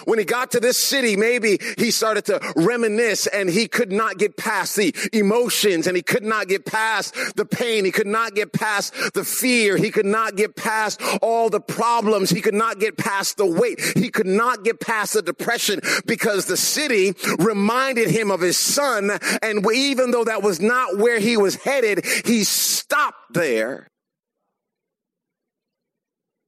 When 0.04 0.18
he 0.18 0.24
got 0.24 0.52
to 0.52 0.60
this 0.60 0.78
city, 0.78 1.16
maybe 1.16 1.58
he 1.78 1.90
started 1.90 2.24
to 2.26 2.40
reminisce 2.56 3.26
and 3.26 3.48
he 3.48 3.68
could 3.68 3.92
not 3.92 4.18
get 4.18 4.36
past 4.36 4.76
the 4.76 4.94
emotions 5.12 5.86
and 5.86 5.96
he 5.96 6.02
could 6.02 6.22
not 6.22 6.48
get 6.48 6.64
past 6.64 7.14
the 7.36 7.44
pain. 7.44 7.84
He 7.84 7.90
could 7.90 8.06
not 8.06 8.34
get 8.34 8.52
past 8.52 8.94
the 9.14 9.24
fear. 9.24 9.76
He 9.76 9.90
could 9.90 10.06
not 10.06 10.36
get 10.36 10.56
past 10.56 11.00
all 11.22 11.50
the 11.50 11.60
problems. 11.60 12.30
He 12.30 12.40
could 12.40 12.54
not 12.54 12.78
get 12.78 12.96
past 12.96 13.36
the 13.36 13.46
weight. 13.46 13.80
He 13.96 14.10
could 14.10 14.26
not 14.26 14.64
get 14.64 14.80
past 14.80 15.14
the 15.14 15.22
depression 15.22 15.80
because 16.06 16.46
the 16.46 16.56
city 16.56 17.14
reminded 17.38 18.10
him 18.10 18.30
of 18.30 18.40
his 18.40 18.58
son. 18.58 19.10
And 19.42 19.66
even 19.72 20.10
though 20.10 20.24
that 20.24 20.42
was 20.42 20.60
not 20.60 20.98
where 20.98 21.18
he 21.18 21.36
was 21.36 21.56
headed, 21.56 22.04
he 22.24 22.44
stopped 22.44 23.34
there 23.34 23.88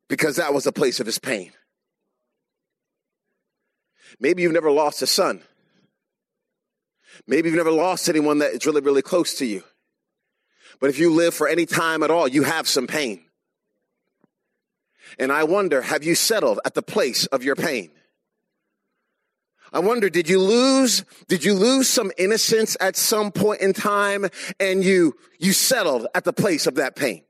because 0.09 0.37
that 0.37 0.55
was 0.55 0.65
the 0.65 0.73
place 0.73 1.01
of 1.01 1.07
his 1.07 1.19
pain. 1.19 1.53
Maybe 4.21 4.43
you've 4.43 4.53
never 4.53 4.71
lost 4.71 5.03
a 5.03 5.07
son. 5.07 5.43
Maybe 7.27 7.49
you've 7.49 7.57
never 7.57 7.71
lost 7.71 8.09
anyone 8.09 8.39
that 8.39 8.53
is 8.53 8.67
really, 8.67 8.81
really 8.81 9.03
close 9.03 9.35
to 9.35 9.47
you. 9.47 9.63
But 10.81 10.91
if 10.91 10.99
you 10.99 11.13
live 11.13 11.35
for 11.35 11.47
any 11.49 11.67
time 11.67 12.03
at 12.03 12.11
all, 12.11 12.27
you 12.27 12.43
have 12.43 12.67
some 12.67 12.87
pain. 12.87 13.25
And 15.19 15.31
I 15.31 15.45
wonder, 15.45 15.83
have 15.83 16.05
you 16.05 16.15
settled 16.15 16.61
at 16.65 16.75
the 16.75 16.83
place 16.83 17.27
of 17.27 17.45
your 17.45 17.55
pain? 17.55 17.91
I 19.73 19.79
wonder, 19.79 20.11
did 20.11 20.29
you 20.29 20.39
lose, 20.39 21.05
did 21.29 21.45
you 21.45 21.55
lose 21.55 21.89
some 21.89 22.13
innocence 22.19 22.77
at 22.81 22.97
some 22.97 23.33
point 23.33 23.61
in 23.63 23.73
time 23.73 24.27
and 24.61 24.85
you, 24.85 25.17
you 25.39 25.53
settled 25.53 26.07
at 26.15 26.25
the 26.25 26.33
place 26.33 26.67
of 26.67 26.75
that 26.75 26.95
pain? 26.95 27.25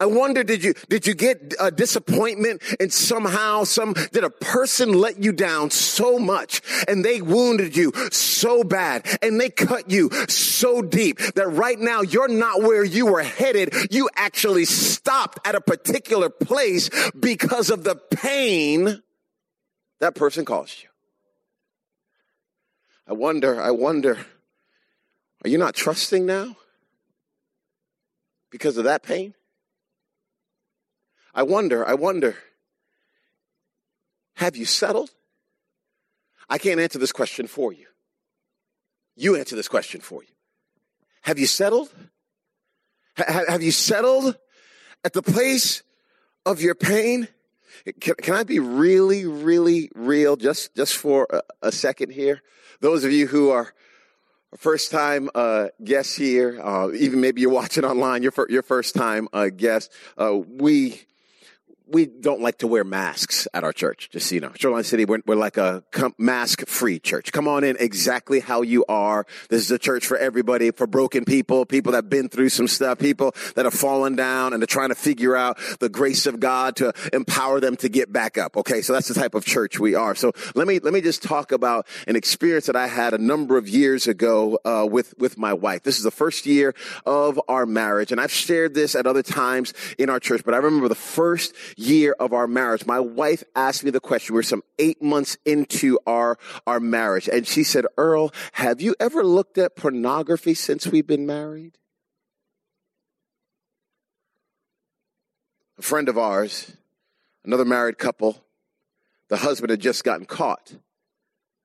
I 0.00 0.06
wonder, 0.06 0.44
did 0.44 0.64
you, 0.64 0.74
did 0.88 1.06
you 1.06 1.14
get 1.14 1.54
a 1.60 1.70
disappointment 1.70 2.62
and 2.80 2.92
somehow 2.92 3.64
some, 3.64 3.94
did 4.12 4.24
a 4.24 4.30
person 4.30 4.92
let 4.92 5.22
you 5.22 5.32
down 5.32 5.70
so 5.70 6.18
much 6.18 6.62
and 6.88 7.04
they 7.04 7.20
wounded 7.20 7.76
you 7.76 7.92
so 8.10 8.64
bad 8.64 9.06
and 9.22 9.40
they 9.40 9.50
cut 9.50 9.90
you 9.90 10.10
so 10.28 10.82
deep 10.82 11.18
that 11.34 11.48
right 11.48 11.78
now 11.78 12.02
you're 12.02 12.28
not 12.28 12.62
where 12.62 12.84
you 12.84 13.06
were 13.06 13.22
headed. 13.22 13.74
You 13.90 14.08
actually 14.16 14.64
stopped 14.64 15.46
at 15.46 15.54
a 15.54 15.60
particular 15.60 16.30
place 16.30 16.90
because 17.18 17.70
of 17.70 17.84
the 17.84 17.96
pain 17.96 19.02
that 20.00 20.14
person 20.14 20.44
caused 20.44 20.82
you. 20.82 20.88
I 23.06 23.12
wonder, 23.12 23.60
I 23.60 23.70
wonder, 23.70 24.18
are 25.44 25.48
you 25.48 25.58
not 25.58 25.74
trusting 25.74 26.24
now 26.24 26.56
because 28.50 28.76
of 28.76 28.84
that 28.84 29.02
pain? 29.02 29.34
I 31.34 31.42
wonder, 31.42 31.86
I 31.86 31.94
wonder, 31.94 32.36
have 34.36 34.56
you 34.56 34.64
settled? 34.64 35.10
I 36.48 36.58
can't 36.58 36.80
answer 36.80 36.98
this 36.98 37.12
question 37.12 37.46
for 37.46 37.72
you. 37.72 37.86
You 39.16 39.36
answer 39.36 39.56
this 39.56 39.68
question 39.68 40.00
for 40.00 40.22
you. 40.22 40.28
Have 41.22 41.38
you 41.38 41.46
settled? 41.46 41.90
have 43.16 43.62
you 43.62 43.70
settled 43.70 44.36
at 45.04 45.12
the 45.12 45.22
place 45.22 45.82
of 46.44 46.60
your 46.60 46.74
pain? 46.74 47.28
Can, 48.00 48.14
can 48.16 48.34
I 48.34 48.44
be 48.44 48.58
really, 48.58 49.26
really 49.26 49.90
real 49.94 50.36
just, 50.36 50.74
just 50.74 50.96
for 50.96 51.26
a, 51.30 51.42
a 51.62 51.72
second 51.72 52.12
here? 52.12 52.42
Those 52.80 53.04
of 53.04 53.12
you 53.12 53.26
who 53.26 53.50
are 53.50 53.72
first 54.56 54.90
time 54.90 55.30
uh, 55.34 55.68
guests 55.82 56.16
here, 56.16 56.60
uh, 56.62 56.90
even 56.92 57.20
maybe 57.20 57.40
you're 57.40 57.50
watching 57.50 57.84
online, 57.84 58.22
your, 58.22 58.32
fir- 58.32 58.48
your 58.50 58.62
first 58.62 58.94
time 58.94 59.28
uh, 59.32 59.48
guest, 59.48 59.92
uh, 60.18 60.36
we 60.36 61.00
we 61.86 62.06
don't 62.06 62.40
like 62.40 62.58
to 62.58 62.66
wear 62.66 62.82
masks 62.82 63.46
at 63.52 63.62
our 63.62 63.72
church, 63.72 64.08
just 64.10 64.28
so 64.28 64.34
you 64.34 64.40
know. 64.40 64.52
Shoreline 64.56 64.84
City, 64.84 65.04
we're, 65.04 65.20
we're 65.26 65.36
like 65.36 65.56
a 65.56 65.84
mask 66.16 66.66
free 66.66 66.98
church. 66.98 67.30
Come 67.30 67.46
on 67.46 67.62
in 67.62 67.76
exactly 67.78 68.40
how 68.40 68.62
you 68.62 68.84
are. 68.88 69.26
This 69.50 69.62
is 69.62 69.70
a 69.70 69.78
church 69.78 70.06
for 70.06 70.16
everybody, 70.16 70.70
for 70.70 70.86
broken 70.86 71.24
people, 71.24 71.66
people 71.66 71.92
that 71.92 71.98
have 71.98 72.10
been 72.10 72.28
through 72.28 72.48
some 72.48 72.68
stuff, 72.68 72.98
people 72.98 73.34
that 73.54 73.66
have 73.66 73.74
fallen 73.74 74.16
down 74.16 74.54
and 74.54 74.62
are 74.62 74.66
trying 74.66 74.88
to 74.88 74.94
figure 74.94 75.36
out 75.36 75.58
the 75.80 75.88
grace 75.88 76.26
of 76.26 76.40
God 76.40 76.76
to 76.76 76.92
empower 77.12 77.60
them 77.60 77.76
to 77.76 77.88
get 77.88 78.12
back 78.12 78.38
up. 78.38 78.56
Okay. 78.56 78.80
So 78.80 78.92
that's 78.92 79.08
the 79.08 79.14
type 79.14 79.34
of 79.34 79.44
church 79.44 79.78
we 79.78 79.94
are. 79.94 80.14
So 80.14 80.32
let 80.54 80.66
me, 80.66 80.78
let 80.78 80.94
me 80.94 81.02
just 81.02 81.22
talk 81.22 81.52
about 81.52 81.86
an 82.08 82.16
experience 82.16 82.66
that 82.66 82.76
I 82.76 82.86
had 82.86 83.12
a 83.12 83.18
number 83.18 83.58
of 83.58 83.68
years 83.68 84.06
ago, 84.06 84.58
uh, 84.64 84.86
with, 84.90 85.14
with 85.18 85.36
my 85.36 85.52
wife. 85.52 85.82
This 85.82 85.98
is 85.98 86.04
the 86.04 86.10
first 86.10 86.46
year 86.46 86.74
of 87.04 87.40
our 87.48 87.66
marriage. 87.66 88.10
And 88.10 88.20
I've 88.20 88.32
shared 88.32 88.74
this 88.74 88.94
at 88.94 89.06
other 89.06 89.22
times 89.22 89.74
in 89.98 90.08
our 90.08 90.20
church, 90.20 90.42
but 90.44 90.54
I 90.54 90.58
remember 90.58 90.88
the 90.88 90.94
first 90.94 91.54
year 91.76 92.14
of 92.18 92.32
our 92.32 92.46
marriage, 92.46 92.86
my 92.86 93.00
wife 93.00 93.44
asked 93.54 93.84
me 93.84 93.90
the 93.90 94.00
question. 94.00 94.34
We 94.34 94.38
we're 94.38 94.42
some 94.42 94.62
eight 94.78 95.02
months 95.02 95.36
into 95.44 95.98
our, 96.06 96.38
our 96.66 96.80
marriage. 96.80 97.28
And 97.28 97.46
she 97.46 97.64
said, 97.64 97.86
Earl, 97.96 98.32
have 98.52 98.80
you 98.80 98.94
ever 99.00 99.24
looked 99.24 99.58
at 99.58 99.76
pornography 99.76 100.54
since 100.54 100.86
we've 100.86 101.06
been 101.06 101.26
married? 101.26 101.78
A 105.78 105.82
friend 105.82 106.08
of 106.08 106.16
ours, 106.16 106.72
another 107.44 107.64
married 107.64 107.98
couple, 107.98 108.44
the 109.28 109.38
husband 109.38 109.70
had 109.70 109.80
just 109.80 110.04
gotten 110.04 110.26
caught 110.26 110.72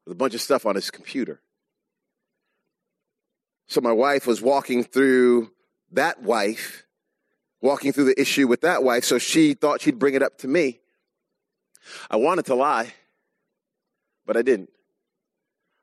with 0.06 0.14
a 0.14 0.16
bunch 0.16 0.34
of 0.34 0.42
stuff 0.42 0.66
on 0.66 0.76
his 0.76 0.90
computer. 0.90 1.42
So 3.68 3.82
my 3.82 3.92
wife 3.92 4.26
was 4.26 4.42
walking 4.42 4.84
through 4.84 5.52
that 5.92 6.24
wife 6.24 6.86
walking 7.62 7.92
through 7.92 8.06
the 8.06 8.20
issue 8.20 8.48
with 8.48 8.62
that 8.62 8.84
wife, 8.84 9.04
so 9.04 9.18
she 9.18 9.54
thought 9.54 9.82
she'd 9.82 10.00
bring 10.00 10.14
it 10.14 10.24
up 10.24 10.38
to 10.40 10.48
me. 10.48 10.80
I 12.10 12.18
wanted 12.18 12.46
to 12.46 12.56
lie, 12.56 12.94
but 14.26 14.38
I 14.38 14.42
didn't. 14.42 14.70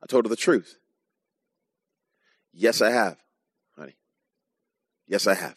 I 0.02 0.06
told 0.06 0.24
her 0.24 0.28
the 0.28 0.36
truth. 0.36 0.78
Yes, 2.52 2.80
I 2.80 2.90
have, 2.90 3.18
honey. 3.76 3.96
Yes, 5.06 5.26
I 5.26 5.34
have. 5.34 5.56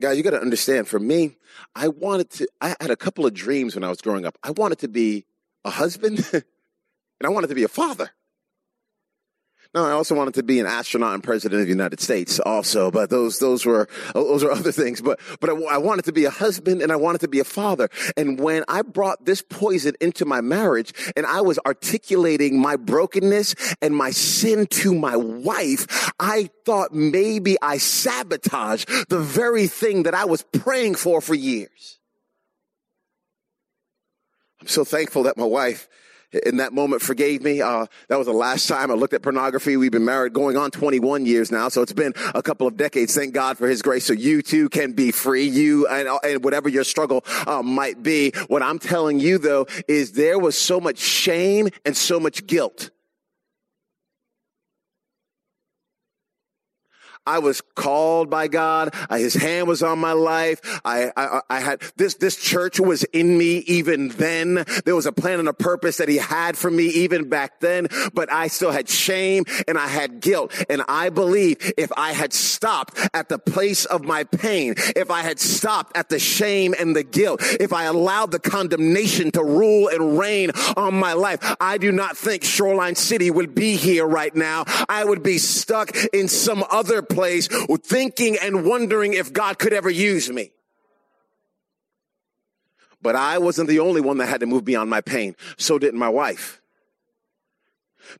Guys, 0.00 0.16
you 0.16 0.22
got 0.22 0.30
to 0.30 0.40
understand, 0.40 0.86
for 0.88 0.98
me, 0.98 1.36
I 1.74 1.88
wanted 1.88 2.30
to, 2.30 2.48
I 2.60 2.76
had 2.80 2.90
a 2.90 2.96
couple 2.96 3.24
of 3.24 3.32
dreams 3.32 3.74
when 3.74 3.82
I 3.82 3.88
was 3.88 4.00
growing 4.00 4.26
up. 4.26 4.36
I 4.42 4.50
wanted 4.50 4.78
to 4.80 4.88
be 4.88 5.24
a 5.64 5.70
husband 5.70 6.28
and 6.32 6.44
I 7.24 7.28
wanted 7.28 7.48
to 7.48 7.54
be 7.54 7.64
a 7.64 7.68
father. 7.68 8.10
No, 9.74 9.84
I 9.84 9.92
also 9.92 10.14
wanted 10.14 10.34
to 10.34 10.42
be 10.42 10.60
an 10.60 10.66
astronaut 10.66 11.14
and 11.14 11.22
president 11.22 11.60
of 11.60 11.66
the 11.66 11.72
United 11.72 12.00
States 12.00 12.40
also, 12.40 12.90
but 12.90 13.10
those, 13.10 13.38
those 13.38 13.66
were, 13.66 13.88
those 14.14 14.42
are 14.42 14.50
other 14.52 14.72
things. 14.72 15.00
But, 15.00 15.20
but 15.40 15.50
I, 15.50 15.54
I 15.54 15.78
wanted 15.78 16.04
to 16.06 16.12
be 16.12 16.24
a 16.24 16.30
husband 16.30 16.82
and 16.82 16.92
I 16.92 16.96
wanted 16.96 17.20
to 17.22 17.28
be 17.28 17.40
a 17.40 17.44
father. 17.44 17.88
And 18.16 18.38
when 18.38 18.64
I 18.68 18.82
brought 18.82 19.24
this 19.24 19.42
poison 19.42 19.94
into 20.00 20.24
my 20.24 20.40
marriage 20.40 20.92
and 21.16 21.26
I 21.26 21.40
was 21.40 21.58
articulating 21.66 22.60
my 22.60 22.76
brokenness 22.76 23.54
and 23.82 23.94
my 23.94 24.10
sin 24.10 24.66
to 24.66 24.94
my 24.94 25.16
wife, 25.16 26.10
I 26.18 26.50
thought 26.64 26.94
maybe 26.94 27.56
I 27.60 27.78
sabotaged 27.78 28.88
the 29.08 29.20
very 29.20 29.66
thing 29.66 30.04
that 30.04 30.14
I 30.14 30.24
was 30.24 30.42
praying 30.42 30.94
for 30.96 31.20
for 31.20 31.34
years. 31.34 31.98
I'm 34.60 34.68
so 34.68 34.84
thankful 34.84 35.24
that 35.24 35.36
my 35.36 35.44
wife 35.44 35.88
in 36.32 36.58
that 36.58 36.72
moment 36.72 37.02
forgave 37.02 37.42
me. 37.42 37.60
Uh, 37.60 37.86
that 38.08 38.16
was 38.16 38.26
the 38.26 38.32
last 38.32 38.66
time 38.66 38.90
I 38.90 38.94
looked 38.94 39.14
at 39.14 39.22
pornography. 39.22 39.76
We've 39.76 39.92
been 39.92 40.04
married 40.04 40.32
going 40.32 40.56
on 40.56 40.70
21 40.70 41.26
years 41.26 41.50
now. 41.50 41.68
So 41.68 41.82
it's 41.82 41.92
been 41.92 42.14
a 42.34 42.42
couple 42.42 42.66
of 42.66 42.76
decades. 42.76 43.14
Thank 43.14 43.34
God 43.34 43.58
for 43.58 43.68
his 43.68 43.82
grace. 43.82 44.04
So 44.04 44.12
you 44.12 44.42
too 44.42 44.68
can 44.68 44.92
be 44.92 45.10
free. 45.10 45.44
You 45.44 45.86
and, 45.86 46.08
and 46.24 46.44
whatever 46.44 46.68
your 46.68 46.84
struggle 46.84 47.24
uh, 47.46 47.62
might 47.62 48.02
be. 48.02 48.32
What 48.48 48.62
I'm 48.62 48.78
telling 48.78 49.20
you 49.20 49.38
though 49.38 49.66
is 49.88 50.12
there 50.12 50.38
was 50.38 50.56
so 50.56 50.80
much 50.80 50.98
shame 50.98 51.68
and 51.84 51.96
so 51.96 52.20
much 52.20 52.46
guilt 52.46 52.90
I 57.26 57.40
was 57.40 57.60
called 57.74 58.30
by 58.30 58.48
God. 58.48 58.94
his 59.10 59.34
hand 59.34 59.66
was 59.68 59.82
on 59.82 59.98
my 59.98 60.12
life. 60.12 60.60
I, 60.84 61.10
I, 61.16 61.40
I 61.50 61.60
had 61.60 61.82
this, 61.96 62.14
this 62.14 62.36
church 62.36 62.78
was 62.78 63.02
in 63.04 63.36
me 63.36 63.58
even 63.66 64.08
then. 64.10 64.64
There 64.84 64.94
was 64.94 65.06
a 65.06 65.12
plan 65.12 65.40
and 65.40 65.48
a 65.48 65.52
purpose 65.52 65.96
that 65.96 66.08
he 66.08 66.16
had 66.16 66.56
for 66.56 66.70
me 66.70 66.84
even 66.86 67.28
back 67.28 67.60
then, 67.60 67.88
but 68.14 68.32
I 68.32 68.48
still 68.48 68.70
had 68.70 68.88
shame 68.88 69.44
and 69.66 69.76
I 69.76 69.88
had 69.88 70.20
guilt. 70.20 70.54
And 70.70 70.82
I 70.88 71.10
believe 71.10 71.72
if 71.76 71.90
I 71.96 72.12
had 72.12 72.32
stopped 72.32 72.98
at 73.12 73.28
the 73.28 73.38
place 73.38 73.84
of 73.84 74.04
my 74.04 74.24
pain, 74.24 74.74
if 74.94 75.10
I 75.10 75.22
had 75.22 75.40
stopped 75.40 75.96
at 75.96 76.08
the 76.08 76.18
shame 76.18 76.74
and 76.78 76.94
the 76.94 77.02
guilt, 77.02 77.40
if 77.42 77.72
I 77.72 77.84
allowed 77.84 78.30
the 78.30 78.38
condemnation 78.38 79.32
to 79.32 79.42
rule 79.42 79.88
and 79.88 80.18
reign 80.18 80.52
on 80.76 80.94
my 80.94 81.14
life, 81.14 81.56
I 81.60 81.78
do 81.78 81.90
not 81.90 82.16
think 82.16 82.44
Shoreline 82.44 82.94
City 82.94 83.30
would 83.30 83.54
be 83.54 83.76
here 83.76 84.06
right 84.06 84.34
now. 84.34 84.64
I 84.88 85.04
would 85.04 85.22
be 85.22 85.38
stuck 85.38 85.90
in 86.12 86.28
some 86.28 86.64
other 86.70 87.02
place 87.02 87.15
place 87.16 87.48
thinking 87.82 88.36
and 88.40 88.64
wondering 88.64 89.14
if 89.14 89.32
God 89.32 89.58
could 89.58 89.72
ever 89.72 89.90
use 89.90 90.30
me. 90.30 90.52
But 93.02 93.16
I 93.16 93.38
wasn't 93.38 93.68
the 93.68 93.80
only 93.80 94.00
one 94.00 94.18
that 94.18 94.26
had 94.26 94.40
to 94.40 94.46
move 94.46 94.64
beyond 94.64 94.90
my 94.90 95.00
pain. 95.00 95.34
So 95.58 95.78
did 95.78 95.94
my 95.94 96.08
wife. 96.08 96.60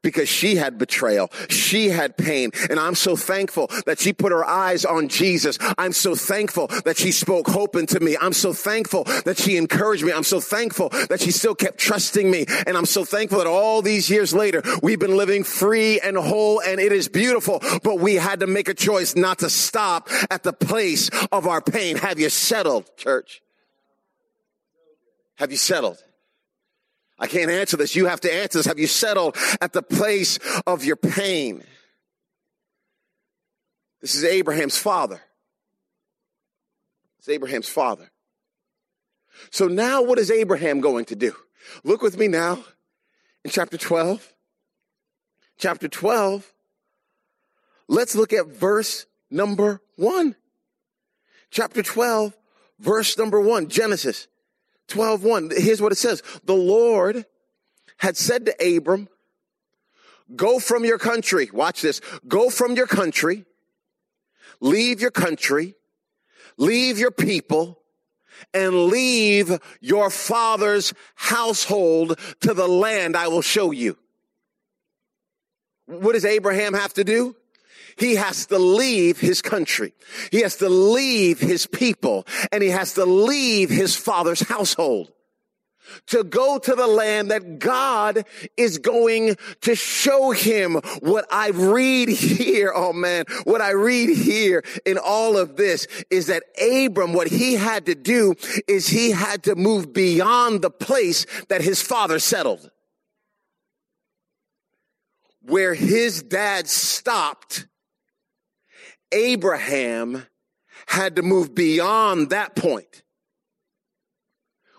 Because 0.03 0.29
she 0.29 0.57
had 0.57 0.79
betrayal. 0.79 1.31
She 1.49 1.89
had 1.89 2.17
pain. 2.17 2.51
And 2.71 2.79
I'm 2.79 2.95
so 2.95 3.17
thankful 3.17 3.71
that 3.87 3.99
she 3.99 4.13
put 4.13 4.33
her 4.33 4.45
eyes 4.45 4.85
on 4.85 5.09
Jesus. 5.09 5.59
I'm 5.79 5.93
so 5.93 6.15
thankful 6.15 6.69
that 6.85 6.97
she 6.97 7.13
spoke 7.13 7.49
hope 7.49 7.77
into 7.77 8.01
me. 8.01 8.17
I'm 8.21 8.33
so 8.33 8.53
thankful 8.53 9.05
that 9.25 9.39
she 9.39 9.57
encouraged 9.57 10.05
me. 10.05 10.13
I'm 10.13 10.25
so 10.25 10.41
thankful 10.41 10.91
that 11.09 11.21
she 11.21 11.31
still 11.31 11.55
kept 11.55 11.79
trusting 11.79 12.31
me. 12.31 12.47
And 12.67 12.77
I'm 12.77 12.87
so 12.87 13.05
thankful 13.05 13.39
that 13.39 13.47
all 13.47 13.83
these 13.83 14.11
years 14.11 14.35
later, 14.35 14.63
we've 14.83 14.99
been 14.99 15.17
living 15.17 15.45
free 15.45 16.01
and 16.01 16.17
whole 16.17 16.61
and 16.61 16.81
it 16.81 16.93
is 16.93 17.09
beautiful. 17.09 17.61
But 17.83 18.01
we 18.01 18.15
had 18.15 18.41
to 18.41 18.47
make 18.47 18.69
a 18.69 18.75
choice 18.75 19.17
not 19.17 19.39
to 19.41 19.51
stop 19.51 20.09
at 20.31 20.43
the 20.43 20.53
place 20.53 21.11
of 21.33 21.47
our 21.47 21.61
pain. 21.61 21.97
Have 21.97 22.19
you 22.19 22.31
settled, 22.31 22.97
church? 22.97 23.43
Have 25.37 25.51
you 25.51 25.59
settled? 25.59 26.03
I 27.19 27.27
can't 27.27 27.51
answer 27.51 27.77
this. 27.77 27.97
You 27.97 28.07
have 28.07 28.21
to 28.21 28.33
answer 28.33 28.59
this. 28.59 28.67
Have 28.67 28.79
you 28.79 28.87
settled 28.87 29.37
at 29.61 29.73
the 29.73 29.83
place 29.83 30.39
of 30.67 30.85
your 30.85 30.97
pain? 30.97 31.65
This 34.01 34.15
is 34.15 34.25
Abraham's 34.25 34.79
father. 34.79 35.21
It's 37.19 37.29
Abraham's 37.29 37.69
father. 37.69 38.11
So 39.51 39.67
now 39.67 40.03
what 40.03 40.19
is 40.19 40.31
Abraham 40.31 40.81
going 40.81 41.07
to 41.07 41.17
do? 41.17 41.35
Look 41.85 42.03
with 42.03 42.19
me 42.19 42.29
now 42.29 42.65
in 43.45 43.51
chapter 43.51 43.77
12. 43.77 44.33
Chapter 45.59 45.89
12. 45.89 46.53
Let's 47.89 48.15
look 48.15 48.33
at 48.33 48.47
verse 48.47 49.07
number 49.31 49.81
1. 49.97 50.37
Chapter 51.51 51.83
12, 51.83 52.37
verse 52.81 53.17
number 53.17 53.41
1, 53.41 53.69
Genesis 53.69 54.27
12, 54.89 55.25
1. 55.25 55.51
Here's 55.57 55.81
what 55.81 55.93
it 55.93 55.97
says. 55.97 56.23
The 56.45 56.55
Lord 56.55 57.27
had 57.99 58.17
said 58.17 58.47
to 58.47 58.77
Abram, 58.77 59.09
go 60.35 60.59
from 60.59 60.85
your 60.85 60.99
country. 60.99 61.49
Watch 61.53 61.83
this. 61.83 62.01
Go 62.27 62.51
from 62.51 62.75
your 62.75 62.87
country. 62.87 63.45
Leave 64.61 65.01
your 65.01 65.11
country. 65.11 65.75
Leave 66.57 66.99
your 66.99 67.11
people 67.11 67.81
and 68.53 68.87
leave 68.87 69.59
your 69.81 70.11
father's 70.11 70.93
household 71.15 72.19
to 72.41 72.55
the 72.55 72.69
land 72.69 73.17
I 73.17 73.29
will 73.29 73.43
show 73.43 73.71
you. 73.71 73.97
What 75.87 76.13
does 76.13 76.25
Abraham 76.25 76.75
have 76.75 76.95
to 76.95 77.05
do? 77.05 77.37
He 77.97 78.17
has 78.17 78.47
to 78.47 78.59
leave 78.59 79.19
his 79.19 79.41
country. 79.41 79.95
He 80.31 80.41
has 80.41 80.57
to 80.57 80.69
leave 80.69 81.41
his 81.41 81.67
people 81.67 82.27
and 82.53 82.63
he 82.63 82.69
has 82.71 82.95
to 82.95 83.05
leave 83.05 83.71
his 83.71 83.97
father's 83.97 84.41
household 84.41 85.13
to 86.09 86.25
go 86.25 86.59
to 86.59 86.75
the 86.75 86.87
land 86.87 87.31
that 87.31 87.59
God 87.59 88.25
is 88.57 88.79
going 88.79 89.37
to 89.63 89.75
show 89.75 90.31
him 90.31 90.75
what 91.01 91.27
I 91.31 91.51
read 91.51 92.09
here. 92.11 92.73
Oh 92.75 92.93
man, 92.93 93.25
what 93.45 93.61
I 93.61 93.71
read 93.71 94.11
here 94.11 94.65
in 94.85 94.99
all 94.99 95.37
of 95.37 95.57
this 95.57 95.87
is 96.11 96.27
that 96.27 96.45
Abram, 96.61 97.13
what 97.13 97.29
he 97.29 97.55
had 97.55 97.87
to 97.87 97.95
do 97.95 98.35
is 98.69 98.89
he 98.89 99.11
had 99.11 99.45
to 99.45 99.55
move 99.55 99.93
beyond 99.93 100.63
the 100.63 100.71
place 100.71 101.27
that 101.49 101.63
his 101.63 101.81
father 101.81 102.19
settled. 102.19 102.71
Where 105.43 105.75
his 105.75 106.25
dad 106.25 106.67
stopped 106.67 107.67
Abraham 109.17 110.27
had 110.87 111.17
to 111.17 111.23
move 111.23 111.55
beyond 111.55 112.31
that 112.31 112.55
point. 112.55 113.03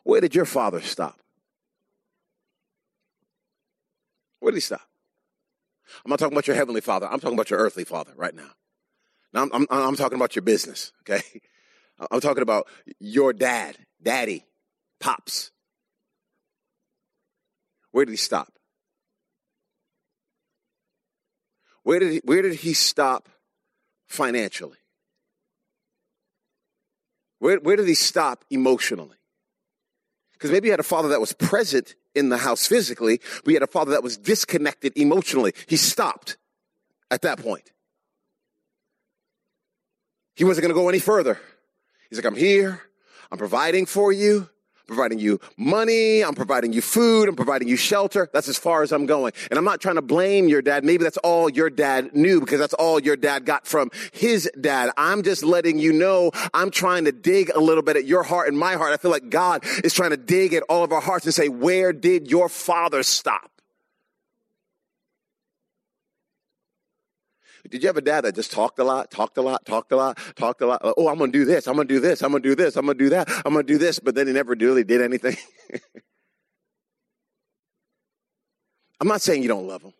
Where 0.03 0.21
did 0.21 0.35
your 0.35 0.45
father 0.45 0.79
stop? 0.79 1.19
Where 4.39 4.51
did 4.51 4.57
he 4.57 4.61
stop? 4.61 4.81
I'm 6.05 6.09
not 6.09 6.19
talking 6.19 6.33
about 6.33 6.47
your 6.47 6.55
heavenly 6.55 6.81
father. 6.81 7.07
I'm 7.07 7.19
talking 7.19 7.35
about 7.35 7.49
your 7.49 7.59
earthly 7.59 7.83
father 7.83 8.13
right 8.15 8.35
now. 8.35 8.49
Now 9.33 9.43
I'm, 9.43 9.51
I'm, 9.53 9.67
I'm 9.69 9.95
talking 9.95 10.17
about 10.17 10.35
your 10.35 10.43
business, 10.43 10.93
okay? 11.01 11.23
I'm 12.11 12.21
talking 12.21 12.43
about 12.43 12.67
your 12.99 13.33
dad, 13.33 13.75
daddy, 14.01 14.45
pops. 14.99 15.51
Where 17.91 18.05
did 18.05 18.11
he 18.11 18.17
stop? 18.17 18.53
Where 21.81 21.99
did 21.99 22.11
he, 22.11 22.21
where 22.23 22.43
did 22.43 22.53
he 22.53 22.73
stop 22.73 23.29
financially? 24.07 24.77
Where, 27.39 27.57
where 27.57 27.75
did 27.75 27.87
he 27.87 27.93
stop 27.93 28.43
emotionally? 28.49 29.17
Because 30.33 30.51
maybe 30.51 30.67
you 30.67 30.71
had 30.71 30.79
a 30.79 30.83
father 30.83 31.09
that 31.09 31.19
was 31.19 31.33
present 31.33 31.95
in 32.15 32.29
the 32.29 32.37
house 32.37 32.65
physically, 32.67 33.19
but 33.43 33.49
he 33.49 33.53
had 33.53 33.63
a 33.63 33.67
father 33.67 33.91
that 33.91 34.03
was 34.03 34.17
disconnected 34.17 34.93
emotionally. 34.95 35.53
He 35.67 35.77
stopped 35.77 36.37
at 37.11 37.21
that 37.21 37.39
point. 37.39 37.71
He 40.35 40.43
wasn't 40.43 40.63
going 40.63 40.75
to 40.75 40.79
go 40.79 40.89
any 40.89 40.99
further. 40.99 41.39
He's 42.09 42.19
like, 42.19 42.25
I'm 42.25 42.37
here. 42.37 42.81
I'm 43.31 43.37
providing 43.37 43.85
for 43.85 44.11
you 44.11 44.49
providing 44.87 45.19
you 45.19 45.39
money. 45.57 46.23
I'm 46.23 46.35
providing 46.35 46.73
you 46.73 46.81
food. 46.81 47.29
I'm 47.29 47.35
providing 47.35 47.67
you 47.67 47.75
shelter. 47.75 48.29
That's 48.33 48.47
as 48.47 48.57
far 48.57 48.83
as 48.83 48.91
I'm 48.91 49.05
going. 49.05 49.33
And 49.49 49.57
I'm 49.57 49.65
not 49.65 49.81
trying 49.81 49.95
to 49.95 50.01
blame 50.01 50.47
your 50.47 50.61
dad. 50.61 50.83
Maybe 50.83 51.03
that's 51.03 51.17
all 51.17 51.49
your 51.49 51.69
dad 51.69 52.15
knew 52.15 52.39
because 52.39 52.59
that's 52.59 52.73
all 52.73 52.99
your 52.99 53.15
dad 53.15 53.45
got 53.45 53.67
from 53.67 53.91
his 54.11 54.49
dad. 54.59 54.91
I'm 54.97 55.23
just 55.23 55.43
letting 55.43 55.79
you 55.79 55.93
know 55.93 56.31
I'm 56.53 56.71
trying 56.71 57.05
to 57.05 57.11
dig 57.11 57.51
a 57.53 57.59
little 57.59 57.83
bit 57.83 57.95
at 57.95 58.05
your 58.05 58.23
heart 58.23 58.47
and 58.47 58.57
my 58.57 58.75
heart. 58.75 58.93
I 58.93 58.97
feel 58.97 59.11
like 59.11 59.29
God 59.29 59.63
is 59.83 59.93
trying 59.93 60.11
to 60.11 60.17
dig 60.17 60.53
at 60.53 60.63
all 60.63 60.83
of 60.83 60.91
our 60.91 61.01
hearts 61.01 61.25
and 61.25 61.33
say, 61.33 61.49
where 61.49 61.93
did 61.93 62.29
your 62.29 62.49
father 62.49 63.03
stop? 63.03 63.51
Did 67.69 67.83
you 67.83 67.87
have 67.87 67.97
a 67.97 68.01
dad 68.01 68.21
that 68.25 68.35
just 68.35 68.51
talked 68.51 68.79
a 68.79 68.83
lot, 68.83 69.11
talked 69.11 69.37
a 69.37 69.41
lot, 69.41 69.65
talked 69.65 69.91
a 69.91 69.95
lot, 69.95 70.17
talked 70.35 70.61
a 70.61 70.67
lot? 70.67 70.83
Uh, 70.83 70.93
oh, 70.97 71.09
I'm 71.09 71.17
going 71.17 71.31
to 71.31 71.37
do 71.37 71.45
this. 71.45 71.67
I'm 71.67 71.75
going 71.75 71.87
to 71.87 71.93
do 71.93 71.99
this. 71.99 72.21
I'm 72.21 72.31
going 72.31 72.43
to 72.43 72.49
do 72.49 72.55
this. 72.55 72.75
I'm 72.75 72.85
going 72.85 72.97
to 72.97 73.03
do 73.03 73.09
that. 73.09 73.29
I'm 73.45 73.53
going 73.53 73.65
to 73.65 73.73
do 73.73 73.77
this. 73.77 73.99
But 73.99 74.15
then 74.15 74.27
he 74.27 74.33
never 74.33 74.53
really 74.53 74.83
did 74.83 75.01
anything. 75.01 75.37
I'm 78.99 79.07
not 79.07 79.21
saying 79.21 79.43
you 79.43 79.47
don't 79.47 79.67
love 79.67 79.83
him. 79.83 79.93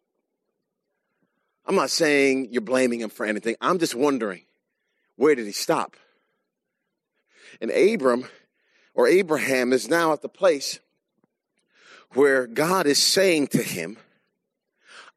I'm 1.65 1.75
not 1.75 1.89
saying 1.89 2.49
you're 2.51 2.62
blaming 2.62 3.01
him 3.01 3.10
for 3.10 3.25
anything. 3.25 3.56
I'm 3.60 3.77
just 3.77 3.93
wondering, 3.93 4.43
where 5.17 5.36
did 5.36 5.45
he 5.45 5.51
stop? 5.51 5.97
And 7.60 7.71
Abram 7.71 8.25
or 8.93 9.08
Abraham 9.08 9.73
is 9.73 9.89
now 9.89 10.13
at 10.13 10.21
the 10.21 10.30
place 10.30 10.80
where 12.13 12.47
God 12.47 12.88
is 12.88 13.01
saying 13.01 13.47
to 13.47 13.62
him, 13.62 13.97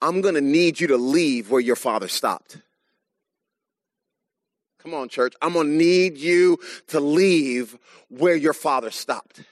I'm 0.03 0.21
going 0.21 0.35
to 0.35 0.41
need 0.41 0.81
you 0.81 0.87
to 0.89 0.97
leave 0.97 1.51
where 1.51 1.61
your 1.61 1.77
father 1.77 2.09
stopped. 2.09 2.59
Come 4.83 4.95
on, 4.95 5.09
church. 5.09 5.35
I'm 5.43 5.53
going 5.53 5.67
to 5.67 5.73
need 5.73 6.17
you 6.17 6.59
to 6.89 7.01
leave 7.01 7.77
where 8.09 8.37
your 8.37 8.55
father 8.55 8.91
stopped. 8.91 9.43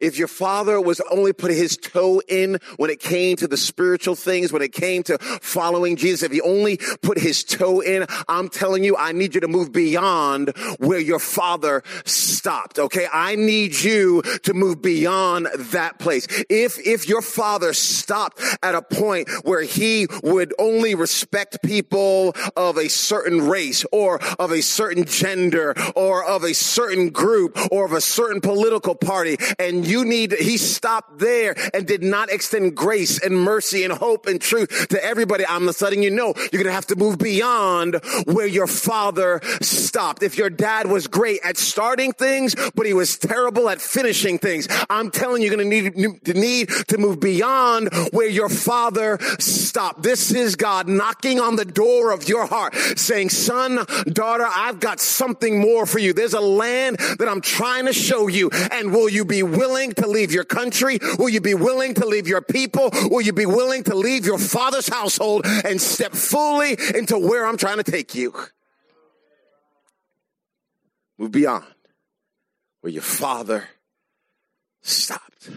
If 0.00 0.18
your 0.18 0.28
father 0.28 0.80
was 0.80 1.00
only 1.10 1.32
putting 1.32 1.56
his 1.56 1.76
toe 1.76 2.22
in 2.28 2.58
when 2.76 2.90
it 2.90 3.00
came 3.00 3.36
to 3.36 3.48
the 3.48 3.56
spiritual 3.56 4.14
things, 4.14 4.52
when 4.52 4.62
it 4.62 4.72
came 4.72 5.02
to 5.04 5.18
following 5.18 5.96
Jesus, 5.96 6.22
if 6.22 6.32
he 6.32 6.40
only 6.40 6.78
put 7.02 7.18
his 7.18 7.42
toe 7.42 7.80
in, 7.80 8.06
I'm 8.28 8.48
telling 8.48 8.84
you, 8.84 8.96
I 8.96 9.12
need 9.12 9.34
you 9.34 9.40
to 9.40 9.48
move 9.48 9.72
beyond 9.72 10.52
where 10.78 11.00
your 11.00 11.18
father 11.18 11.82
stopped. 12.04 12.78
Okay. 12.78 13.08
I 13.12 13.34
need 13.34 13.80
you 13.80 14.22
to 14.44 14.54
move 14.54 14.80
beyond 14.80 15.48
that 15.56 15.98
place. 15.98 16.26
If, 16.48 16.78
if 16.78 17.08
your 17.08 17.22
father 17.22 17.72
stopped 17.72 18.40
at 18.62 18.74
a 18.74 18.82
point 18.82 19.28
where 19.42 19.62
he 19.62 20.06
would 20.22 20.54
only 20.58 20.94
respect 20.94 21.62
people 21.62 22.34
of 22.56 22.76
a 22.76 22.88
certain 22.88 23.48
race 23.48 23.84
or 23.90 24.22
of 24.38 24.52
a 24.52 24.62
certain 24.62 25.04
gender 25.04 25.74
or 25.96 26.24
of 26.24 26.44
a 26.44 26.54
certain 26.54 27.10
group 27.10 27.58
or 27.72 27.84
of 27.84 27.92
a 27.92 28.00
certain 28.00 28.40
political 28.40 28.94
party 28.94 29.36
and 29.58 29.87
you 29.88 30.04
need, 30.04 30.32
he 30.32 30.56
stopped 30.56 31.18
there 31.18 31.54
and 31.74 31.86
did 31.86 32.02
not 32.02 32.30
extend 32.30 32.76
grace 32.76 33.18
and 33.22 33.36
mercy 33.36 33.84
and 33.84 33.92
hope 33.92 34.26
and 34.26 34.40
truth 34.40 34.88
to 34.88 35.02
everybody. 35.02 35.46
I'm 35.46 35.66
letting 35.66 36.02
you 36.02 36.10
know 36.10 36.34
you're 36.36 36.62
going 36.62 36.66
to 36.66 36.72
have 36.72 36.86
to 36.88 36.96
move 36.96 37.18
beyond 37.18 38.00
where 38.24 38.46
your 38.46 38.66
father 38.66 39.40
stopped. 39.60 40.22
If 40.22 40.36
your 40.36 40.50
dad 40.50 40.86
was 40.86 41.06
great 41.06 41.40
at 41.44 41.56
starting 41.56 42.12
things, 42.12 42.54
but 42.74 42.86
he 42.86 42.94
was 42.94 43.18
terrible 43.18 43.68
at 43.68 43.80
finishing 43.80 44.38
things, 44.38 44.68
I'm 44.90 45.10
telling 45.10 45.42
you, 45.42 45.48
you're 45.48 45.56
going 45.56 45.70
to 45.70 45.76
need 45.76 46.24
to 46.24 46.34
need 46.34 46.68
to 46.88 46.98
move 46.98 47.20
beyond 47.20 47.90
where 48.12 48.28
your 48.28 48.48
father 48.48 49.18
stopped. 49.38 50.02
This 50.02 50.32
is 50.32 50.56
God 50.56 50.88
knocking 50.88 51.40
on 51.40 51.56
the 51.56 51.64
door 51.64 52.12
of 52.12 52.28
your 52.28 52.46
heart 52.46 52.74
saying, 52.96 53.30
son, 53.30 53.84
daughter, 54.06 54.46
I've 54.48 54.80
got 54.80 55.00
something 55.00 55.60
more 55.60 55.86
for 55.86 55.98
you. 55.98 56.12
There's 56.12 56.34
a 56.34 56.40
land 56.40 56.98
that 57.18 57.28
I'm 57.28 57.40
trying 57.40 57.86
to 57.86 57.92
show 57.92 58.26
you. 58.26 58.50
And 58.72 58.92
will 58.92 59.08
you 59.08 59.24
be 59.24 59.42
willing 59.42 59.77
willing 59.78 59.92
to 59.94 60.08
leave 60.08 60.32
your 60.32 60.44
country? 60.44 60.98
Will 61.18 61.28
you 61.28 61.40
be 61.40 61.54
willing 61.54 61.94
to 61.94 62.06
leave 62.06 62.26
your 62.26 62.42
people? 62.42 62.90
Will 63.10 63.20
you 63.20 63.32
be 63.32 63.46
willing 63.46 63.84
to 63.84 63.94
leave 63.94 64.26
your 64.26 64.38
father's 64.38 64.88
household 64.88 65.46
and 65.46 65.80
step 65.80 66.12
fully 66.12 66.76
into 66.94 67.16
where 67.16 67.46
I'm 67.46 67.56
trying 67.56 67.76
to 67.76 67.88
take 67.88 68.14
you? 68.14 68.34
Move 71.16 71.30
beyond 71.30 71.64
where 72.80 72.92
your 72.92 73.02
father 73.02 73.68
stopped. 74.82 75.50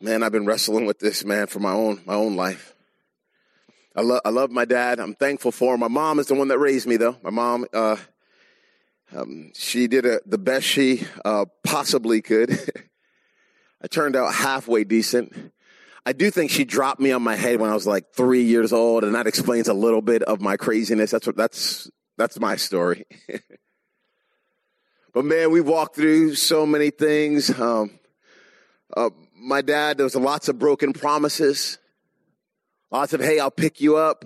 man, 0.00 0.22
I've 0.22 0.32
been 0.32 0.46
wrestling 0.46 0.86
with 0.86 0.98
this, 0.98 1.24
man, 1.24 1.46
for 1.46 1.58
my 1.58 1.72
own 1.72 2.00
my 2.06 2.14
own 2.14 2.34
life. 2.36 2.74
I 3.96 4.00
love 4.00 4.20
I 4.24 4.30
love 4.30 4.50
my 4.50 4.64
dad. 4.64 5.00
I'm 5.00 5.14
thankful 5.14 5.52
for 5.52 5.74
him. 5.74 5.80
My 5.80 5.88
mom 5.88 6.18
is 6.18 6.26
the 6.26 6.34
one 6.34 6.48
that 6.48 6.58
raised 6.58 6.86
me, 6.86 6.96
though. 6.96 7.16
My 7.22 7.30
mom, 7.30 7.66
uh, 7.72 7.96
um, 9.14 9.52
she 9.54 9.86
did 9.86 10.06
a, 10.06 10.20
the 10.26 10.38
best 10.38 10.66
she 10.66 11.06
uh, 11.24 11.44
possibly 11.62 12.22
could. 12.22 12.50
I 13.82 13.86
turned 13.86 14.16
out 14.16 14.32
halfway 14.34 14.84
decent. 14.84 15.52
I 16.06 16.12
do 16.12 16.30
think 16.30 16.50
she 16.50 16.64
dropped 16.64 17.00
me 17.00 17.12
on 17.12 17.22
my 17.22 17.34
head 17.34 17.60
when 17.60 17.70
I 17.70 17.74
was 17.74 17.86
like 17.86 18.12
three 18.14 18.42
years 18.42 18.72
old, 18.72 19.04
and 19.04 19.14
that 19.14 19.26
explains 19.26 19.68
a 19.68 19.74
little 19.74 20.02
bit 20.02 20.22
of 20.22 20.40
my 20.40 20.56
craziness. 20.56 21.10
That's 21.10 21.26
what 21.26 21.36
that's 21.36 21.90
that's 22.16 22.38
my 22.38 22.56
story. 22.56 23.04
but 25.14 25.24
man, 25.24 25.50
we 25.50 25.60
walked 25.60 25.96
through 25.96 26.34
so 26.34 26.66
many 26.66 26.90
things. 26.90 27.50
Um, 27.58 27.98
uh, 28.94 29.10
my 29.34 29.62
dad, 29.62 29.98
there 29.98 30.04
was 30.04 30.14
lots 30.14 30.48
of 30.48 30.58
broken 30.58 30.92
promises, 30.92 31.78
lots 32.90 33.12
of 33.12 33.20
"Hey, 33.20 33.38
I'll 33.38 33.50
pick 33.50 33.80
you 33.80 33.96
up." 33.96 34.24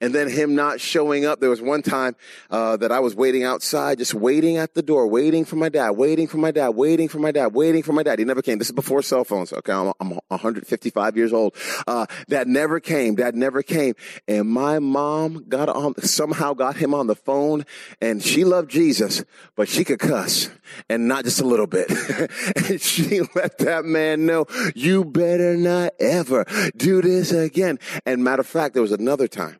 And 0.00 0.14
then 0.14 0.28
him 0.28 0.54
not 0.54 0.80
showing 0.80 1.24
up. 1.24 1.40
There 1.40 1.50
was 1.50 1.60
one 1.60 1.82
time 1.82 2.16
uh, 2.50 2.76
that 2.78 2.92
I 2.92 3.00
was 3.00 3.14
waiting 3.14 3.44
outside, 3.44 3.98
just 3.98 4.14
waiting 4.14 4.56
at 4.56 4.74
the 4.74 4.82
door, 4.82 5.06
waiting 5.06 5.44
for 5.44 5.56
my 5.56 5.68
dad, 5.68 5.90
waiting 5.90 6.26
for 6.26 6.38
my 6.38 6.50
dad, 6.50 6.70
waiting 6.70 7.08
for 7.08 7.18
my 7.18 7.32
dad, 7.32 7.54
waiting 7.54 7.82
for 7.82 7.92
my 7.92 8.02
dad. 8.02 8.18
He 8.18 8.24
never 8.24 8.42
came. 8.42 8.58
This 8.58 8.68
is 8.68 8.74
before 8.74 9.02
cell 9.02 9.24
phones. 9.24 9.52
Okay, 9.52 9.72
I'm, 9.72 9.92
I'm 10.00 10.18
155 10.28 11.16
years 11.16 11.32
old. 11.32 11.54
Uh, 11.86 12.06
dad 12.28 12.48
never 12.48 12.80
came. 12.80 13.14
Dad 13.14 13.34
never 13.34 13.62
came. 13.62 13.94
And 14.26 14.48
my 14.48 14.78
mom 14.78 15.44
got 15.48 15.68
on 15.68 15.94
somehow 16.02 16.54
got 16.54 16.76
him 16.76 16.94
on 16.94 17.06
the 17.06 17.16
phone, 17.16 17.64
and 18.00 18.22
she 18.22 18.44
loved 18.44 18.70
Jesus, 18.70 19.24
but 19.56 19.68
she 19.68 19.84
could 19.84 19.98
cuss, 19.98 20.50
and 20.88 21.08
not 21.08 21.24
just 21.24 21.40
a 21.40 21.44
little 21.44 21.66
bit. 21.66 21.90
and 22.68 22.80
she 22.80 23.20
let 23.34 23.58
that 23.58 23.84
man 23.84 24.26
know, 24.26 24.46
you 24.74 25.04
better 25.04 25.56
not 25.56 25.92
ever 25.98 26.44
do 26.76 27.02
this 27.02 27.32
again. 27.32 27.78
And 28.06 28.22
matter 28.22 28.40
of 28.40 28.46
fact, 28.46 28.74
there 28.74 28.82
was 28.82 28.92
another 28.92 29.28
time 29.28 29.58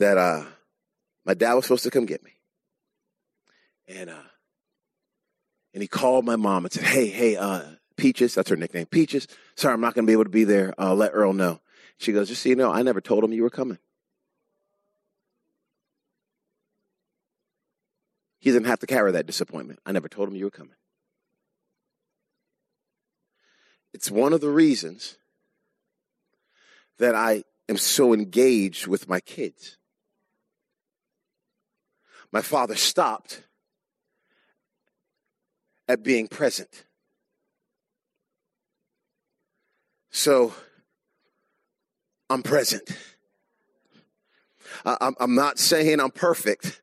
that 0.00 0.18
uh, 0.18 0.44
my 1.24 1.34
dad 1.34 1.54
was 1.54 1.66
supposed 1.66 1.84
to 1.84 1.90
come 1.90 2.06
get 2.06 2.24
me. 2.24 2.32
And 3.86 4.10
uh, 4.10 4.28
and 5.72 5.82
he 5.82 5.88
called 5.88 6.24
my 6.24 6.36
mom 6.36 6.64
and 6.64 6.72
said, 6.72 6.84
"Hey, 6.84 7.08
hey, 7.08 7.36
uh, 7.36 7.62
Peaches, 7.96 8.34
that's 8.34 8.50
her 8.50 8.56
nickname, 8.56 8.86
Peaches. 8.86 9.28
Sorry, 9.54 9.74
I'm 9.74 9.80
not 9.80 9.94
going 9.94 10.04
to 10.04 10.10
be 10.10 10.14
able 10.14 10.24
to 10.24 10.30
be 10.30 10.44
there. 10.44 10.74
Uh, 10.78 10.94
let 10.94 11.12
Earl 11.14 11.32
know." 11.32 11.60
She 11.98 12.12
goes, 12.12 12.28
"Just 12.28 12.42
so 12.42 12.48
you 12.48 12.56
know, 12.56 12.72
I 12.72 12.82
never 12.82 13.00
told 13.00 13.22
him 13.22 13.32
you 13.32 13.42
were 13.42 13.50
coming. 13.50 13.78
He 18.38 18.50
doesn't 18.50 18.64
have 18.64 18.80
to 18.80 18.86
carry 18.86 19.12
that 19.12 19.26
disappointment. 19.26 19.80
I 19.84 19.92
never 19.92 20.08
told 20.08 20.28
him 20.28 20.34
you 20.34 20.44
were 20.44 20.50
coming." 20.50 20.74
It's 23.92 24.10
one 24.10 24.32
of 24.32 24.40
the 24.40 24.50
reasons 24.50 25.16
that 26.98 27.14
I 27.14 27.42
am 27.68 27.76
so 27.76 28.14
engaged 28.14 28.86
with 28.86 29.08
my 29.08 29.20
kids 29.20 29.76
my 32.32 32.42
father 32.42 32.76
stopped 32.76 33.42
at 35.88 36.02
being 36.02 36.28
present. 36.28 36.84
So 40.10 40.54
I'm 42.28 42.42
present. 42.42 42.88
I'm 44.84 45.34
not 45.34 45.58
saying 45.58 46.00
I'm 46.00 46.10
perfect, 46.10 46.80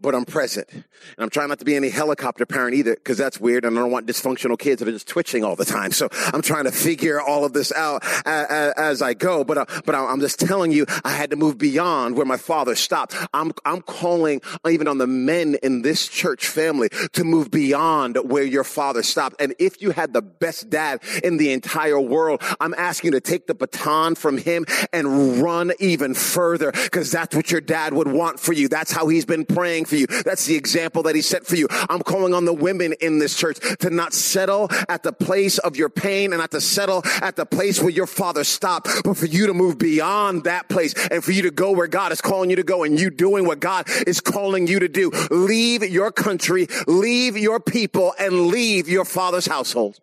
but 0.00 0.14
I'm 0.14 0.24
present. 0.24 0.68
And 0.70 0.84
I'm 1.18 1.30
trying 1.30 1.48
not 1.48 1.58
to 1.60 1.64
be 1.64 1.76
any 1.76 1.88
helicopter 1.88 2.44
parent 2.44 2.74
either, 2.74 2.94
because 2.94 3.16
that's 3.16 3.40
weird, 3.40 3.64
and 3.64 3.78
I 3.78 3.82
don't 3.82 3.90
want 3.90 4.06
dysfunctional 4.06 4.58
kids 4.58 4.80
that 4.80 4.88
are 4.88 4.92
just 4.92 5.08
twitching 5.08 5.44
all 5.44 5.56
the 5.56 5.64
time. 5.64 5.92
So 5.92 6.08
I'm 6.32 6.42
trying 6.42 6.64
to 6.64 6.72
figure 6.72 7.20
all 7.20 7.44
of 7.44 7.52
this 7.52 7.72
out 7.72 8.04
as, 8.26 8.72
as 8.76 9.02
I 9.02 9.14
go. 9.14 9.44
But 9.44 9.58
uh, 9.58 9.66
but 9.84 9.94
I'm 9.94 10.20
just 10.20 10.40
telling 10.40 10.72
you, 10.72 10.86
I 11.04 11.10
had 11.10 11.30
to 11.30 11.36
move 11.36 11.58
beyond 11.58 12.16
where 12.16 12.26
my 12.26 12.36
father 12.36 12.74
stopped. 12.74 13.14
I'm 13.32 13.52
I'm 13.64 13.80
calling 13.80 14.42
even 14.68 14.88
on 14.88 14.98
the 14.98 15.06
men 15.06 15.56
in 15.62 15.82
this 15.82 16.08
church 16.08 16.46
family 16.48 16.88
to 17.12 17.24
move 17.24 17.50
beyond 17.50 18.18
where 18.24 18.44
your 18.44 18.64
father 18.64 19.02
stopped. 19.02 19.40
And 19.40 19.54
if 19.58 19.80
you 19.80 19.90
had 19.90 20.12
the 20.12 20.22
best 20.22 20.70
dad 20.70 21.02
in 21.22 21.36
the 21.36 21.52
entire 21.52 22.00
world, 22.00 22.42
I'm 22.60 22.74
asking 22.74 23.12
you 23.12 23.20
to 23.20 23.20
take 23.20 23.46
the 23.46 23.54
baton 23.54 24.16
from 24.16 24.38
him 24.38 24.66
and 24.92 25.40
run 25.40 25.72
even 25.78 26.14
further, 26.14 26.72
because 26.72 27.10
that's 27.10 27.34
what 27.34 27.50
your 27.50 27.60
dad 27.60 27.94
would 27.94 28.08
want 28.08 28.40
for 28.40 28.52
you. 28.52 28.68
That's 28.68 28.92
how 28.92 29.08
he's 29.08 29.24
been 29.24 29.44
praying 29.44 29.83
for 29.84 29.96
you. 29.96 30.06
That's 30.06 30.46
the 30.46 30.56
example 30.56 31.02
that 31.04 31.14
he 31.14 31.22
set 31.22 31.46
for 31.46 31.56
you. 31.56 31.66
I'm 31.70 32.00
calling 32.00 32.34
on 32.34 32.44
the 32.44 32.52
women 32.52 32.94
in 33.00 33.18
this 33.18 33.36
church 33.36 33.58
to 33.80 33.90
not 33.90 34.12
settle 34.12 34.68
at 34.88 35.02
the 35.02 35.12
place 35.12 35.58
of 35.58 35.76
your 35.76 35.88
pain 35.88 36.32
and 36.32 36.40
not 36.40 36.50
to 36.52 36.60
settle 36.60 37.02
at 37.22 37.36
the 37.36 37.46
place 37.46 37.80
where 37.80 37.90
your 37.90 38.06
father 38.06 38.44
stopped, 38.44 38.88
but 39.04 39.16
for 39.16 39.26
you 39.26 39.46
to 39.46 39.54
move 39.54 39.78
beyond 39.78 40.44
that 40.44 40.68
place 40.68 40.94
and 41.08 41.22
for 41.22 41.32
you 41.32 41.42
to 41.42 41.50
go 41.50 41.72
where 41.72 41.86
God 41.86 42.12
is 42.12 42.20
calling 42.20 42.50
you 42.50 42.56
to 42.56 42.62
go 42.62 42.84
and 42.84 42.98
you 42.98 43.10
doing 43.10 43.46
what 43.46 43.60
God 43.60 43.88
is 44.06 44.20
calling 44.20 44.66
you 44.66 44.78
to 44.80 44.88
do. 44.88 45.10
Leave 45.30 45.82
your 45.82 46.12
country, 46.12 46.66
leave 46.86 47.36
your 47.36 47.60
people, 47.60 48.14
and 48.18 48.46
leave 48.46 48.88
your 48.88 49.04
father's 49.04 49.46
household 49.46 50.00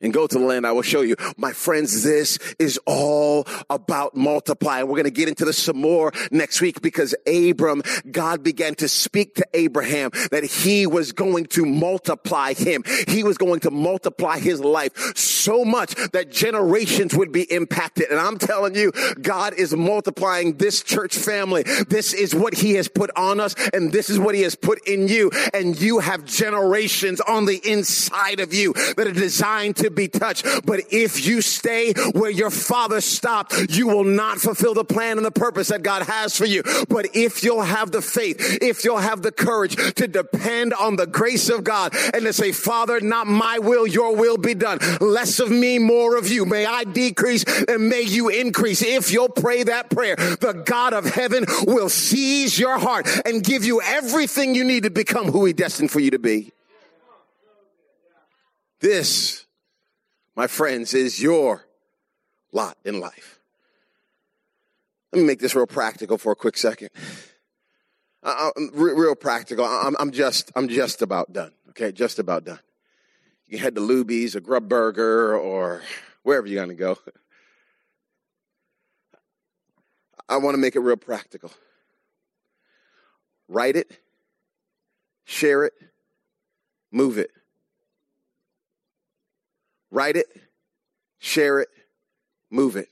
and 0.00 0.12
go 0.12 0.26
to 0.26 0.38
the 0.38 0.44
land 0.44 0.66
I 0.66 0.72
will 0.72 0.82
show 0.82 1.00
you. 1.00 1.16
My 1.36 1.52
friends, 1.52 2.02
this 2.02 2.38
is 2.58 2.78
all 2.86 3.46
about 3.70 4.16
multiplying. 4.16 4.86
We're 4.86 4.92
going 4.92 5.04
to 5.04 5.10
get 5.10 5.28
into 5.28 5.44
this 5.44 5.58
some 5.58 5.80
more 5.80 6.12
next 6.30 6.60
week 6.60 6.80
because 6.80 7.14
Abram, 7.26 7.82
God 8.10 8.42
began 8.42 8.74
to 8.76 8.88
speak 8.88 9.34
to 9.36 9.46
Abraham 9.54 10.10
that 10.30 10.44
he 10.44 10.86
was 10.86 11.12
going 11.12 11.46
to 11.46 11.64
multiply 11.64 12.54
him. 12.54 12.84
He 13.06 13.24
was 13.24 13.38
going 13.38 13.60
to 13.60 13.70
multiply 13.70 14.38
his 14.38 14.60
life 14.60 15.16
so 15.16 15.64
much 15.64 15.94
that 16.12 16.30
generations 16.30 17.14
would 17.14 17.32
be 17.32 17.42
impacted. 17.52 18.10
And 18.10 18.20
I'm 18.20 18.38
telling 18.38 18.74
you, 18.74 18.92
God 19.20 19.54
is 19.54 19.74
multiplying 19.74 20.56
this 20.56 20.82
church 20.82 21.16
family. 21.16 21.64
This 21.88 22.12
is 22.12 22.34
what 22.34 22.54
he 22.54 22.74
has 22.74 22.88
put 22.88 23.10
on 23.16 23.40
us 23.40 23.54
and 23.72 23.92
this 23.92 24.10
is 24.10 24.18
what 24.18 24.34
he 24.34 24.42
has 24.42 24.54
put 24.54 24.86
in 24.86 25.08
you. 25.08 25.30
And 25.52 25.80
you 25.80 25.98
have 25.98 26.24
generations 26.24 27.20
on 27.20 27.46
the 27.46 27.60
inside 27.68 28.40
of 28.40 28.54
you 28.54 28.72
that 28.96 29.06
are 29.06 29.12
designed 29.12 29.76
to 29.76 29.87
be 29.90 30.08
touched. 30.08 30.46
But 30.64 30.80
if 30.90 31.26
you 31.26 31.40
stay 31.40 31.92
where 32.12 32.30
your 32.30 32.50
father 32.50 33.00
stopped, 33.00 33.54
you 33.70 33.88
will 33.88 34.04
not 34.04 34.38
fulfill 34.38 34.74
the 34.74 34.84
plan 34.84 35.16
and 35.16 35.26
the 35.26 35.30
purpose 35.30 35.68
that 35.68 35.82
God 35.82 36.02
has 36.02 36.36
for 36.36 36.44
you. 36.44 36.62
But 36.88 37.14
if 37.14 37.42
you'll 37.42 37.62
have 37.62 37.90
the 37.90 38.02
faith, 38.02 38.58
if 38.62 38.84
you'll 38.84 38.98
have 38.98 39.22
the 39.22 39.32
courage 39.32 39.76
to 39.94 40.08
depend 40.08 40.74
on 40.74 40.96
the 40.96 41.06
grace 41.06 41.48
of 41.48 41.64
God 41.64 41.94
and 42.14 42.24
to 42.24 42.32
say, 42.32 42.52
Father, 42.52 43.00
not 43.00 43.26
my 43.26 43.58
will, 43.58 43.86
your 43.86 44.14
will 44.14 44.36
be 44.36 44.54
done. 44.54 44.78
Less 45.00 45.40
of 45.40 45.50
me, 45.50 45.78
more 45.78 46.16
of 46.16 46.28
you. 46.28 46.44
May 46.44 46.66
I 46.66 46.84
decrease 46.84 47.44
and 47.68 47.88
may 47.88 48.02
you 48.02 48.28
increase. 48.28 48.82
If 48.82 49.12
you'll 49.12 49.28
pray 49.28 49.64
that 49.64 49.90
prayer, 49.90 50.16
the 50.16 50.62
God 50.64 50.92
of 50.92 51.06
heaven 51.06 51.44
will 51.66 51.88
seize 51.88 52.58
your 52.58 52.78
heart 52.78 53.08
and 53.24 53.42
give 53.42 53.64
you 53.64 53.80
everything 53.82 54.54
you 54.54 54.64
need 54.64 54.84
to 54.84 54.90
become 54.90 55.30
who 55.30 55.44
he 55.44 55.52
destined 55.52 55.90
for 55.90 56.00
you 56.00 56.10
to 56.10 56.18
be. 56.18 56.52
This 58.80 59.44
my 60.38 60.46
friends, 60.46 60.94
is 60.94 61.20
your 61.20 61.66
lot 62.52 62.78
in 62.84 63.00
life. 63.00 63.40
Let 65.12 65.18
me 65.18 65.26
make 65.26 65.40
this 65.40 65.56
real 65.56 65.66
practical 65.66 66.16
for 66.16 66.30
a 66.30 66.36
quick 66.36 66.56
second. 66.56 66.90
Uh 68.22 68.50
real 68.72 69.16
practical. 69.16 69.64
I'm, 69.64 69.96
I'm, 69.98 70.12
just, 70.12 70.52
I'm 70.54 70.68
just 70.68 71.02
about 71.02 71.32
done. 71.32 71.50
Okay, 71.70 71.90
just 71.90 72.20
about 72.20 72.44
done. 72.44 72.60
You 73.48 73.56
can 73.56 73.64
head 73.64 73.74
to 73.74 73.80
Luby's 73.80 74.36
or 74.36 74.40
Grub 74.40 74.68
Burger 74.68 75.36
or 75.36 75.82
wherever 76.22 76.46
you're 76.46 76.64
going 76.64 76.76
to 76.76 76.80
go. 76.80 76.96
I 80.28 80.36
want 80.36 80.54
to 80.54 80.58
make 80.58 80.76
it 80.76 80.80
real 80.80 80.96
practical. 80.96 81.50
Write 83.48 83.74
it, 83.74 83.98
share 85.24 85.64
it, 85.64 85.72
move 86.92 87.18
it. 87.18 87.32
Write 89.90 90.16
it, 90.16 90.26
share 91.18 91.60
it, 91.60 91.68
move 92.50 92.76
it. 92.76 92.88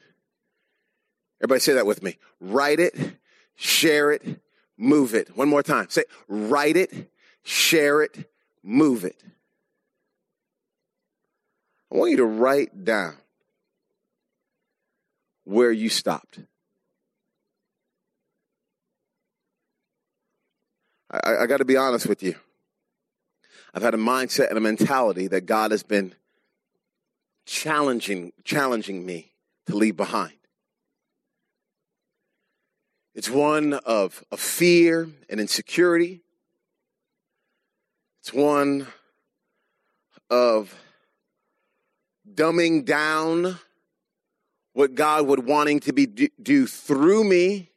Everybody 1.40 1.60
say 1.60 1.74
that 1.74 1.86
with 1.86 2.02
me. 2.02 2.16
Write 2.40 2.80
it, 2.80 2.94
share 3.54 4.10
it, 4.10 4.40
move 4.76 5.14
it. 5.14 5.36
One 5.36 5.48
more 5.48 5.62
time. 5.62 5.88
Say, 5.90 6.04
write 6.28 6.76
it, 6.76 7.10
share 7.42 8.02
it, 8.02 8.30
move 8.62 9.04
it. 9.04 9.22
I 11.92 11.96
want 11.96 12.10
you 12.10 12.16
to 12.18 12.24
write 12.24 12.84
down 12.84 13.16
where 15.44 15.70
you 15.70 15.88
stopped. 15.88 16.40
I, 21.10 21.36
I 21.42 21.46
got 21.46 21.58
to 21.58 21.64
be 21.64 21.76
honest 21.76 22.06
with 22.06 22.22
you. 22.22 22.34
I've 23.72 23.82
had 23.82 23.94
a 23.94 23.98
mindset 23.98 24.48
and 24.48 24.58
a 24.58 24.60
mentality 24.60 25.28
that 25.28 25.46
God 25.46 25.70
has 25.70 25.82
been 25.82 26.14
challenging, 27.46 28.32
challenging 28.44 29.06
me 29.06 29.32
to 29.66 29.76
leave 29.76 29.96
behind. 29.96 30.32
It's 33.14 33.30
one 33.30 33.72
of, 33.72 34.22
of 34.30 34.40
fear 34.40 35.08
and 35.30 35.40
insecurity. 35.40 36.20
It's 38.20 38.34
one 38.34 38.88
of 40.28 40.74
dumbing 42.30 42.84
down 42.84 43.58
what 44.74 44.94
God 44.94 45.26
would 45.26 45.46
wanting 45.46 45.80
to 45.80 45.92
be 45.92 46.04
do, 46.04 46.28
do 46.42 46.66
through 46.66 47.24
me 47.24 47.70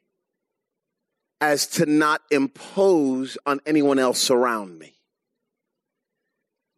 as 1.40 1.66
to 1.66 1.86
not 1.86 2.20
impose 2.30 3.38
on 3.46 3.60
anyone 3.64 3.98
else 3.98 4.30
around 4.30 4.78
me. 4.78 4.92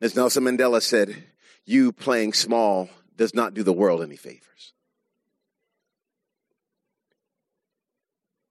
As 0.01 0.15
Nelson 0.15 0.45
Mandela 0.45 0.81
said, 0.81 1.25
you 1.65 1.93
playing 1.93 2.33
small 2.33 2.89
does 3.17 3.35
not 3.35 3.55
do 3.55 3.63
the 3.63 3.73
world 3.73 4.03
any 4.03 4.17
favors. 4.17 4.73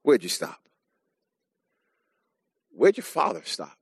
Where'd 0.04 0.24
you 0.24 0.30
stop? 0.30 0.60
Where'd 2.72 2.98
your 2.98 3.04
father 3.04 3.42
stop? 3.46 3.78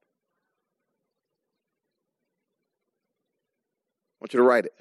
I 4.16 4.24
want 4.24 4.34
you 4.34 4.40
to 4.40 4.44
write 4.44 4.66
it. 4.66 4.74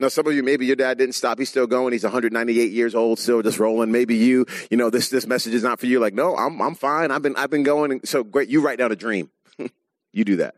Now, 0.00 0.08
some 0.08 0.26
of 0.26 0.34
you, 0.34 0.42
maybe 0.42 0.66
your 0.66 0.76
dad 0.76 0.98
didn't 0.98 1.14
stop. 1.14 1.38
He's 1.38 1.48
still 1.48 1.66
going. 1.66 1.92
He's 1.92 2.02
198 2.02 2.72
years 2.72 2.94
old, 2.94 3.18
still 3.18 3.42
just 3.42 3.58
rolling. 3.58 3.92
Maybe 3.92 4.16
you, 4.16 4.46
you 4.70 4.76
know, 4.76 4.90
this, 4.90 5.10
this 5.10 5.26
message 5.26 5.54
is 5.54 5.62
not 5.62 5.78
for 5.78 5.86
you. 5.86 6.00
Like, 6.00 6.14
no, 6.14 6.36
I'm, 6.36 6.60
I'm 6.60 6.74
fine. 6.74 7.10
I've 7.10 7.22
been, 7.22 7.36
I've 7.36 7.50
been 7.50 7.62
going. 7.62 8.00
So 8.04 8.24
great. 8.24 8.48
You 8.48 8.60
write 8.60 8.78
down 8.78 8.92
a 8.92 8.96
dream. 8.96 9.30
you 10.12 10.24
do 10.24 10.36
that. 10.36 10.56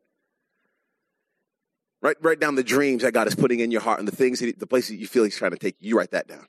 Write, 2.01 2.17
write 2.21 2.41
down 2.41 2.55
the 2.55 2.63
dreams 2.63 3.03
that 3.03 3.13
God 3.13 3.27
is 3.27 3.35
putting 3.35 3.61
in 3.61 3.71
your 3.71 3.81
heart 3.81 3.99
and 3.99 4.07
the 4.07 4.15
things, 4.15 4.41
that, 4.41 4.59
the 4.59 4.67
places 4.67 4.97
you 4.97 5.07
feel 5.07 5.25
He's 5.25 5.37
trying 5.37 5.51
to 5.51 5.59
take 5.59 5.77
you. 5.81 5.97
Write 5.97 6.13
that 6.13 6.29
down. 6.29 6.47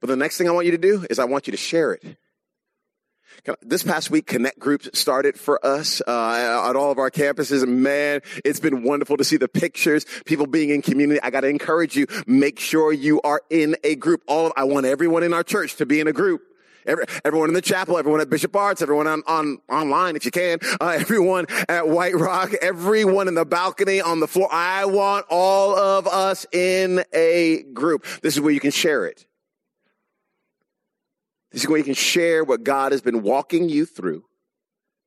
But 0.00 0.06
the 0.08 0.16
next 0.16 0.38
thing 0.38 0.48
I 0.48 0.52
want 0.52 0.66
you 0.66 0.72
to 0.72 0.78
do 0.78 1.06
is 1.10 1.18
I 1.18 1.24
want 1.24 1.46
you 1.46 1.52
to 1.52 1.56
share 1.56 1.92
it. 1.92 2.16
This 3.60 3.82
past 3.82 4.10
week, 4.10 4.26
Connect 4.26 4.58
groups 4.58 4.88
started 4.98 5.38
for 5.38 5.64
us 5.64 6.00
uh, 6.06 6.66
at 6.68 6.76
all 6.76 6.90
of 6.90 6.98
our 6.98 7.10
campuses. 7.10 7.66
Man, 7.66 8.20
it's 8.44 8.60
been 8.60 8.82
wonderful 8.82 9.16
to 9.16 9.24
see 9.24 9.36
the 9.36 9.48
pictures, 9.48 10.06
people 10.26 10.46
being 10.46 10.70
in 10.70 10.82
community. 10.82 11.20
I 11.22 11.30
got 11.30 11.40
to 11.40 11.48
encourage 11.48 11.96
you, 11.96 12.06
make 12.26 12.58
sure 12.58 12.92
you 12.92 13.20
are 13.22 13.42
in 13.50 13.76
a 13.84 13.96
group. 13.96 14.22
All 14.28 14.52
I 14.56 14.64
want 14.64 14.86
everyone 14.86 15.22
in 15.22 15.32
our 15.32 15.42
church 15.42 15.76
to 15.76 15.86
be 15.86 15.98
in 16.00 16.08
a 16.08 16.12
group. 16.12 16.42
Every, 16.86 17.04
everyone 17.24 17.48
in 17.48 17.54
the 17.54 17.62
chapel, 17.62 17.98
everyone 17.98 18.20
at 18.20 18.30
Bishop 18.30 18.54
Arts, 18.56 18.82
everyone 18.82 19.06
on, 19.06 19.22
on 19.26 19.58
online 19.68 20.16
if 20.16 20.24
you 20.24 20.30
can, 20.30 20.58
uh, 20.80 20.88
everyone 20.98 21.46
at 21.68 21.88
White 21.88 22.14
Rock, 22.14 22.52
everyone 22.60 23.28
in 23.28 23.34
the 23.34 23.44
balcony, 23.44 24.00
on 24.00 24.20
the 24.20 24.26
floor. 24.26 24.48
I 24.52 24.84
want 24.84 25.26
all 25.30 25.76
of 25.76 26.06
us 26.06 26.46
in 26.52 27.04
a 27.12 27.62
group. 27.72 28.04
This 28.22 28.34
is 28.34 28.40
where 28.40 28.52
you 28.52 28.60
can 28.60 28.70
share 28.70 29.06
it. 29.06 29.26
This 31.52 31.64
is 31.64 31.68
where 31.68 31.78
you 31.78 31.84
can 31.84 31.94
share 31.94 32.44
what 32.44 32.64
God 32.64 32.92
has 32.92 33.02
been 33.02 33.22
walking 33.22 33.68
you 33.68 33.84
through, 33.84 34.24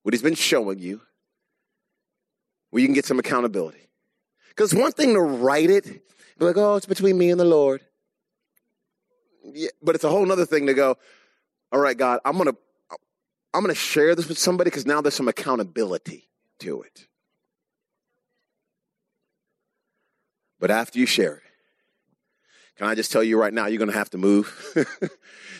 what 0.03 0.13
He's 0.13 0.21
been 0.21 0.35
showing 0.35 0.79
you, 0.79 1.01
where 2.69 2.81
you 2.81 2.87
can 2.87 2.93
get 2.93 3.05
some 3.05 3.19
accountability. 3.19 3.89
Because 4.49 4.73
one 4.73 4.91
thing 4.91 5.13
to 5.13 5.21
write 5.21 5.69
it, 5.69 5.85
be 6.37 6.45
like, 6.45 6.57
oh, 6.57 6.75
it's 6.75 6.85
between 6.85 7.17
me 7.17 7.31
and 7.31 7.39
the 7.39 7.45
Lord. 7.45 7.81
Yeah, 9.43 9.69
but 9.81 9.95
it's 9.95 10.03
a 10.03 10.09
whole 10.09 10.31
other 10.31 10.45
thing 10.45 10.67
to 10.67 10.73
go, 10.73 10.97
all 11.75 11.81
right, 11.81 11.97
God, 11.97 12.21
I'm 12.23 12.37
gonna 12.37 12.53
I'm 13.53 13.61
gonna 13.61 13.75
share 13.75 14.15
this 14.15 14.29
with 14.29 14.37
somebody 14.37 14.69
because 14.69 14.85
now 14.85 15.01
there's 15.01 15.13
some 15.13 15.27
accountability 15.27 16.29
to 16.59 16.83
it. 16.83 17.07
But 20.57 20.71
after 20.71 20.99
you 20.99 21.05
share 21.05 21.35
it, 21.35 21.44
can 22.77 22.87
I 22.87 22.95
just 22.95 23.11
tell 23.11 23.23
you 23.23 23.39
right 23.39 23.53
now, 23.53 23.67
you're 23.67 23.79
gonna 23.79 23.93
have 23.93 24.09
to 24.11 24.17
move. 24.17 24.75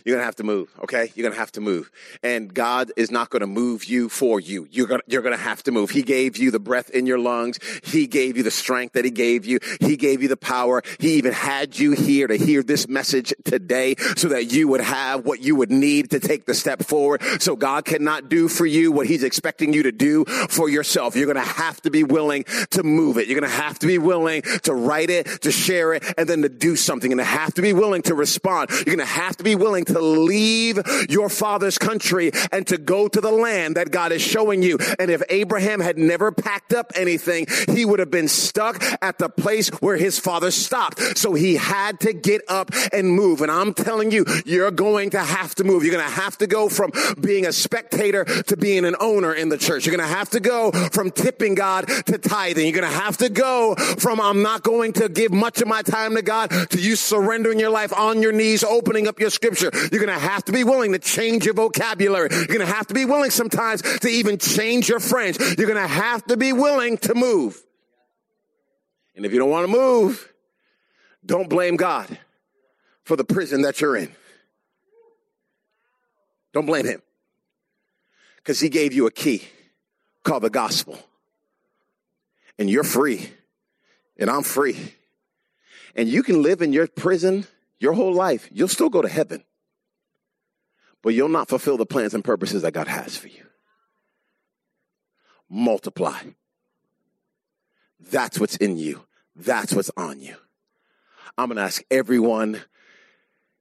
You're 0.06 0.18
gonna 0.18 0.26
have 0.26 0.36
to 0.36 0.44
move, 0.44 0.70
okay? 0.84 1.12
You're 1.16 1.28
gonna 1.28 1.40
have 1.40 1.52
to 1.54 1.62
move. 1.62 1.90
And 2.22 2.54
God 2.54 2.92
is 2.96 3.10
not 3.10 3.32
gonna 3.32 3.48
move 3.48 3.86
you 3.86 4.08
for 4.08 4.40
you. 4.40 4.68
You're 4.70 4.86
gonna, 4.86 5.02
you're 5.08 5.24
gonna 5.24 5.36
have 5.36 5.64
to 5.64 5.72
move. 5.72 5.90
He 5.90 6.04
gave 6.04 6.38
you 6.38 6.52
the 6.52 6.60
breath 6.60 6.92
in 6.92 7.08
your 7.08 7.18
lungs. 7.18 7.58
He 7.84 8.06
gave 8.06 8.38
you 8.38 8.44
the 8.44 8.52
strength 8.52 8.94
that 8.94 9.04
He 9.04 9.10
gave 9.10 9.48
you. 9.48 9.58
He 9.82 9.98
gave 9.98 10.22
you 10.22 10.28
the 10.28 10.38
power. 10.38 10.84
He 11.00 11.16
even 11.16 11.34
had 11.34 11.80
you 11.80 11.94
here 11.94 12.28
to 12.28 12.38
hear 12.38 12.62
this 12.62 12.88
message 12.88 13.34
today 13.46 13.96
so 14.16 14.28
that 14.28 14.52
you 14.52 14.68
would 14.68 14.82
have 14.82 15.26
what 15.26 15.42
you 15.42 15.56
would 15.56 15.72
need 15.72 16.12
to 16.12 16.20
take 16.20 16.46
the 16.46 16.54
step 16.54 16.84
forward. 16.84 17.24
So 17.40 17.56
God 17.56 17.84
cannot 17.84 18.30
do 18.30 18.48
for 18.48 18.68
you 18.68 18.92
what 18.92 19.08
He's 19.08 19.24
expecting 19.24 19.74
you 19.74 19.82
to 19.84 19.92
do 19.92 20.24
for 20.26 20.70
yourself. 20.70 21.16
You're 21.16 21.26
gonna 21.26 21.40
have 21.40 21.82
to 21.82 21.90
be 21.90 22.04
willing 22.04 22.44
to 22.70 22.84
move 22.84 23.18
it. 23.18 23.28
You're 23.28 23.42
gonna 23.42 23.52
have 23.52 23.80
to 23.80 23.88
be 23.88 23.98
willing 23.98 24.44
to 24.64 24.76
write 24.76 25.10
it, 25.10 25.42
to 25.42 25.52
share 25.52 25.94
it, 25.96 26.04
and 26.16 26.30
then 26.30 26.44
to 26.44 26.50
do 26.50 26.76
something. 26.76 27.05
You're 27.06 27.18
gonna 27.18 27.24
have 27.24 27.54
to 27.56 27.62
be 27.62 27.74
willing 27.74 28.04
to 28.04 28.14
respond. 28.14 28.70
You're 28.86 28.96
gonna 28.96 29.06
have 29.06 29.38
to 29.38 29.44
be 29.44 29.56
willing 29.56 29.86
to 29.86 29.96
to 29.96 30.02
leave 30.02 30.80
your 31.10 31.30
father's 31.30 31.78
country 31.78 32.32
and 32.52 32.68
to 32.68 32.78
go 32.78 33.08
to 33.08 33.22
the 33.22 33.32
land 33.32 33.78
that 33.78 33.92
God 33.92 34.12
is 34.12 34.22
showing 34.22 34.62
you. 34.62 34.78
And 35.00 35.10
if 35.10 35.24
Abraham 35.30 35.80
had 35.80 35.98
never 35.98 36.32
packed 36.32 36.74
up 36.74 36.92
anything, 36.96 37.48
he 37.70 37.86
would 37.86 38.00
have 38.00 38.12
been 38.12 38.28
stuck 38.28 38.84
at 39.02 39.18
the 39.18 39.30
place 39.30 39.70
where 39.82 39.96
his 39.96 40.20
father 40.20 40.52
stopped. 40.52 41.18
So 41.18 41.34
he 41.34 41.56
had 41.56 42.02
to 42.02 42.14
get 42.14 42.42
up 42.50 42.72
and 42.92 43.10
move. 43.10 43.42
And 43.42 43.50
I'm 43.50 43.74
telling 43.74 44.12
you, 44.12 44.26
you're 44.46 44.72
going 44.72 45.12
to 45.12 45.20
have 45.20 45.56
to 45.56 45.64
move. 45.64 45.84
You're 45.84 45.94
going 45.94 46.06
to 46.06 46.12
have 46.12 46.38
to 46.40 46.48
go 46.48 46.68
from 46.68 46.92
being 47.20 47.46
a 47.46 47.54
spectator 47.54 48.26
to 48.26 48.58
being 48.58 48.84
an 48.86 48.96
owner 49.00 49.34
in 49.34 49.48
the 49.50 49.58
church. 49.58 49.86
You're 49.86 49.96
going 49.96 50.08
to 50.08 50.16
have 50.16 50.30
to 50.32 50.42
go 50.42 50.72
from 50.72 51.10
tipping 51.12 51.56
God 51.56 51.88
to 52.08 52.18
tithing. 52.18 52.66
You're 52.66 52.82
going 52.82 52.92
to 52.92 53.00
have 53.00 53.18
to 53.18 53.30
go 53.30 53.76
from 53.76 54.20
I'm 54.20 54.42
not 54.42 54.64
going 54.64 54.94
to 54.94 55.08
give 55.08 55.32
much 55.32 55.62
of 55.62 55.68
my 55.68 55.82
time 55.82 56.16
to 56.16 56.22
God 56.22 56.50
to 56.72 56.82
you 56.96 56.98
surrendering 56.98 57.60
your 57.60 57.70
life 57.70 57.94
on 57.94 58.22
your 58.22 58.32
knees, 58.32 58.64
opening 58.64 59.08
up 59.08 59.20
your 59.20 59.30
scripture. 59.30 59.70
You're 59.92 60.04
going 60.04 60.08
to 60.08 60.20
have 60.20 60.46
to 60.46 60.52
be 60.52 60.64
willing 60.64 60.94
to 60.94 61.00
change 61.00 61.46
your 61.46 61.54
vocabulary. 61.54 62.30
You're 62.32 62.48
going 62.48 62.60
to 62.62 62.66
have 62.66 62.88
to 62.88 62.94
be 62.94 63.06
willing 63.06 63.32
sometimes 63.32 63.82
to 63.82 64.08
even 64.08 64.38
change 64.38 64.88
your 64.88 65.00
friends. 65.00 65.38
You're 65.58 65.68
going 65.68 65.82
to 65.82 65.88
have 65.88 66.26
to 66.28 66.38
be 66.38 66.54
willing 66.54 66.98
to 67.00 67.14
move. 67.14 67.62
And 69.16 69.26
if 69.26 69.34
you 69.34 69.40
don't 69.40 69.50
want 69.50 69.70
to 69.70 69.72
move, 69.72 70.34
don't 71.26 71.50
blame 71.50 71.76
God 71.76 72.18
for 73.04 73.16
the 73.16 73.26
prison 73.26 73.64
that 73.64 73.82
you're 73.82 73.96
in. 73.96 74.14
Don't 76.54 76.66
blame 76.66 76.86
him. 76.86 77.02
Because 78.38 78.60
he 78.60 78.70
gave 78.70 78.94
you 78.94 79.08
a 79.08 79.12
key 79.12 79.44
called 80.24 80.44
the 80.44 80.50
gospel. 80.50 80.98
And 82.58 82.70
you're 82.70 82.84
free. 82.84 83.30
And 84.18 84.30
I'm 84.30 84.44
free. 84.44 84.94
And 85.96 86.10
you 86.10 86.24
can 86.24 86.42
live 86.42 86.62
in 86.62 86.74
your 86.74 86.88
prison 86.88 87.48
your 87.80 87.94
whole 87.94 88.14
life. 88.14 88.50
You'll 88.52 88.68
still 88.68 88.90
go 88.90 89.02
to 89.02 89.08
heaven 89.08 89.44
but 91.06 91.14
you'll 91.14 91.30
not 91.30 91.48
fulfill 91.48 91.78
the 91.78 91.86
plans 91.86 92.16
and 92.16 92.24
purposes 92.24 92.64
that 92.64 92.74
God 92.74 92.88
has 92.88 93.16
for 93.16 93.28
you. 93.28 93.46
Multiply. 95.48 96.20
That's 98.10 98.40
what's 98.40 98.56
in 98.56 98.78
you. 98.78 99.06
That's 99.36 99.72
what's 99.72 99.92
on 99.96 100.20
you. 100.20 100.36
I'm 101.38 101.50
going 101.50 101.58
to 101.58 101.62
ask 101.62 101.84
everyone 101.92 102.60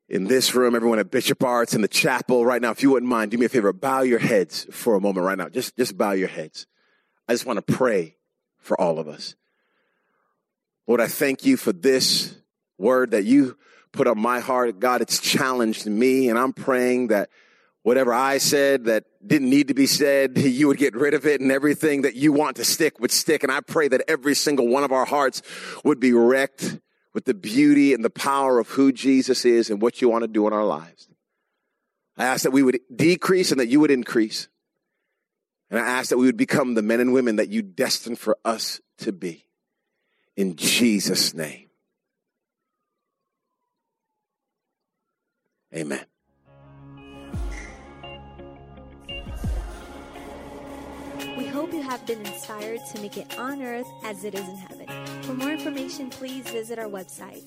in 0.09 0.25
this 0.25 0.55
room, 0.55 0.75
everyone 0.75 0.99
at 0.99 1.11
Bishop 1.11 1.44
Arts 1.44 1.75
in 1.75 1.83
the 1.83 1.88
chapel 1.88 2.47
right 2.47 2.62
now, 2.62 2.70
if 2.70 2.83
you 2.83 2.92
wouldn't 2.92 3.11
mind, 3.11 3.31
do 3.31 3.37
me 3.37 3.44
a 3.44 3.51
favor, 3.51 3.75
bow 3.75 4.01
your 4.01 4.20
heads 4.20 4.66
for 4.70 4.94
a 4.94 5.01
moment 5.01 5.27
right 5.27 5.37
now. 5.37 5.51
Just, 5.51 5.77
just 5.77 5.99
bow 5.99 6.12
your 6.12 6.29
heads. 6.29 6.66
I 7.29 7.35
just 7.35 7.44
want 7.44 7.59
to 7.59 7.75
pray 7.75 8.16
for 8.57 8.81
all 8.81 8.99
of 8.99 9.07
us. 9.07 9.35
Lord, 10.87 11.01
I 11.01 11.07
thank 11.07 11.47
you 11.47 11.57
for 11.57 11.73
this 11.73 12.37
word 12.79 13.12
that 13.12 13.25
you 13.25 13.57
put 13.92 14.07
on 14.07 14.18
my 14.18 14.40
heart. 14.40 14.81
God, 14.81 15.01
it's 15.01 15.18
challenged 15.18 15.87
me, 15.87 16.29
and 16.29 16.38
I'm 16.38 16.53
praying 16.53 17.09
that 17.09 17.31
whatever 17.83 18.12
I 18.12 18.38
said 18.38 18.85
that 18.85 19.05
didn't 19.27 19.49
need 19.49 19.68
to 19.68 19.75
be 19.75 19.87
said, 19.87 20.37
you 20.38 20.66
would 20.66 20.79
get 20.79 20.94
rid 20.94 21.14
of 21.14 21.25
it, 21.27 21.40
and 21.40 21.51
everything 21.51 22.03
that 22.03 22.14
you 22.14 22.33
want 22.33 22.57
to 22.57 22.64
stick 22.64 23.01
would 23.01 23.11
stick. 23.11 23.42
And 23.42 23.51
I 23.51 23.61
pray 23.61 23.88
that 23.88 24.03
every 24.09 24.35
single 24.35 24.68
one 24.68 24.85
of 24.85 24.92
our 24.92 25.07
hearts 25.07 25.40
would 25.85 26.01
be 26.01 26.12
wrecked 26.12 26.79
with 27.14 27.25
the 27.25 27.35
beauty 27.35 27.94
and 27.94 28.05
the 28.05 28.11
power 28.11 28.59
of 28.59 28.68
who 28.68 28.92
Jesus 28.92 29.44
is 29.44 29.70
and 29.70 29.81
what 29.81 30.03
you 30.03 30.09
want 30.09 30.23
to 30.23 30.29
do 30.29 30.47
in 30.47 30.53
our 30.53 30.64
lives. 30.64 31.09
I 32.16 32.25
ask 32.25 32.42
that 32.42 32.51
we 32.51 32.62
would 32.62 32.81
decrease 32.94 33.53
and 33.53 33.61
that 33.61 33.68
you 33.68 33.81
would 33.81 33.90
increase. 33.90 34.49
And 35.70 35.81
I 35.81 35.87
ask 35.87 36.11
that 36.11 36.18
we 36.18 36.27
would 36.27 36.37
become 36.37 36.75
the 36.75 36.83
men 36.83 37.01
and 37.01 37.12
women 37.12 37.37
that 37.37 37.49
you 37.49 37.62
destined 37.62 38.18
for 38.18 38.37
us 38.44 38.81
to 38.99 39.12
be. 39.12 39.47
In 40.37 40.57
Jesus' 40.57 41.33
name. 41.35 41.68
Amen. 45.75 46.05
We 51.37 51.47
hope 51.47 51.73
you 51.73 51.83
have 51.83 52.07
been 52.07 52.20
inspired 52.20 52.81
to 52.92 53.01
make 53.01 53.16
it 53.16 53.38
on 53.38 53.62
earth 53.62 53.87
as 54.05 54.25
it 54.25 54.35
is 54.35 54.49
in 54.49 54.57
heaven. 54.57 55.23
For 55.23 55.35
more 55.35 55.51
information, 55.51 56.11
please 56.11 56.49
visit 56.49 56.79
our 56.79 56.88
website 56.88 57.42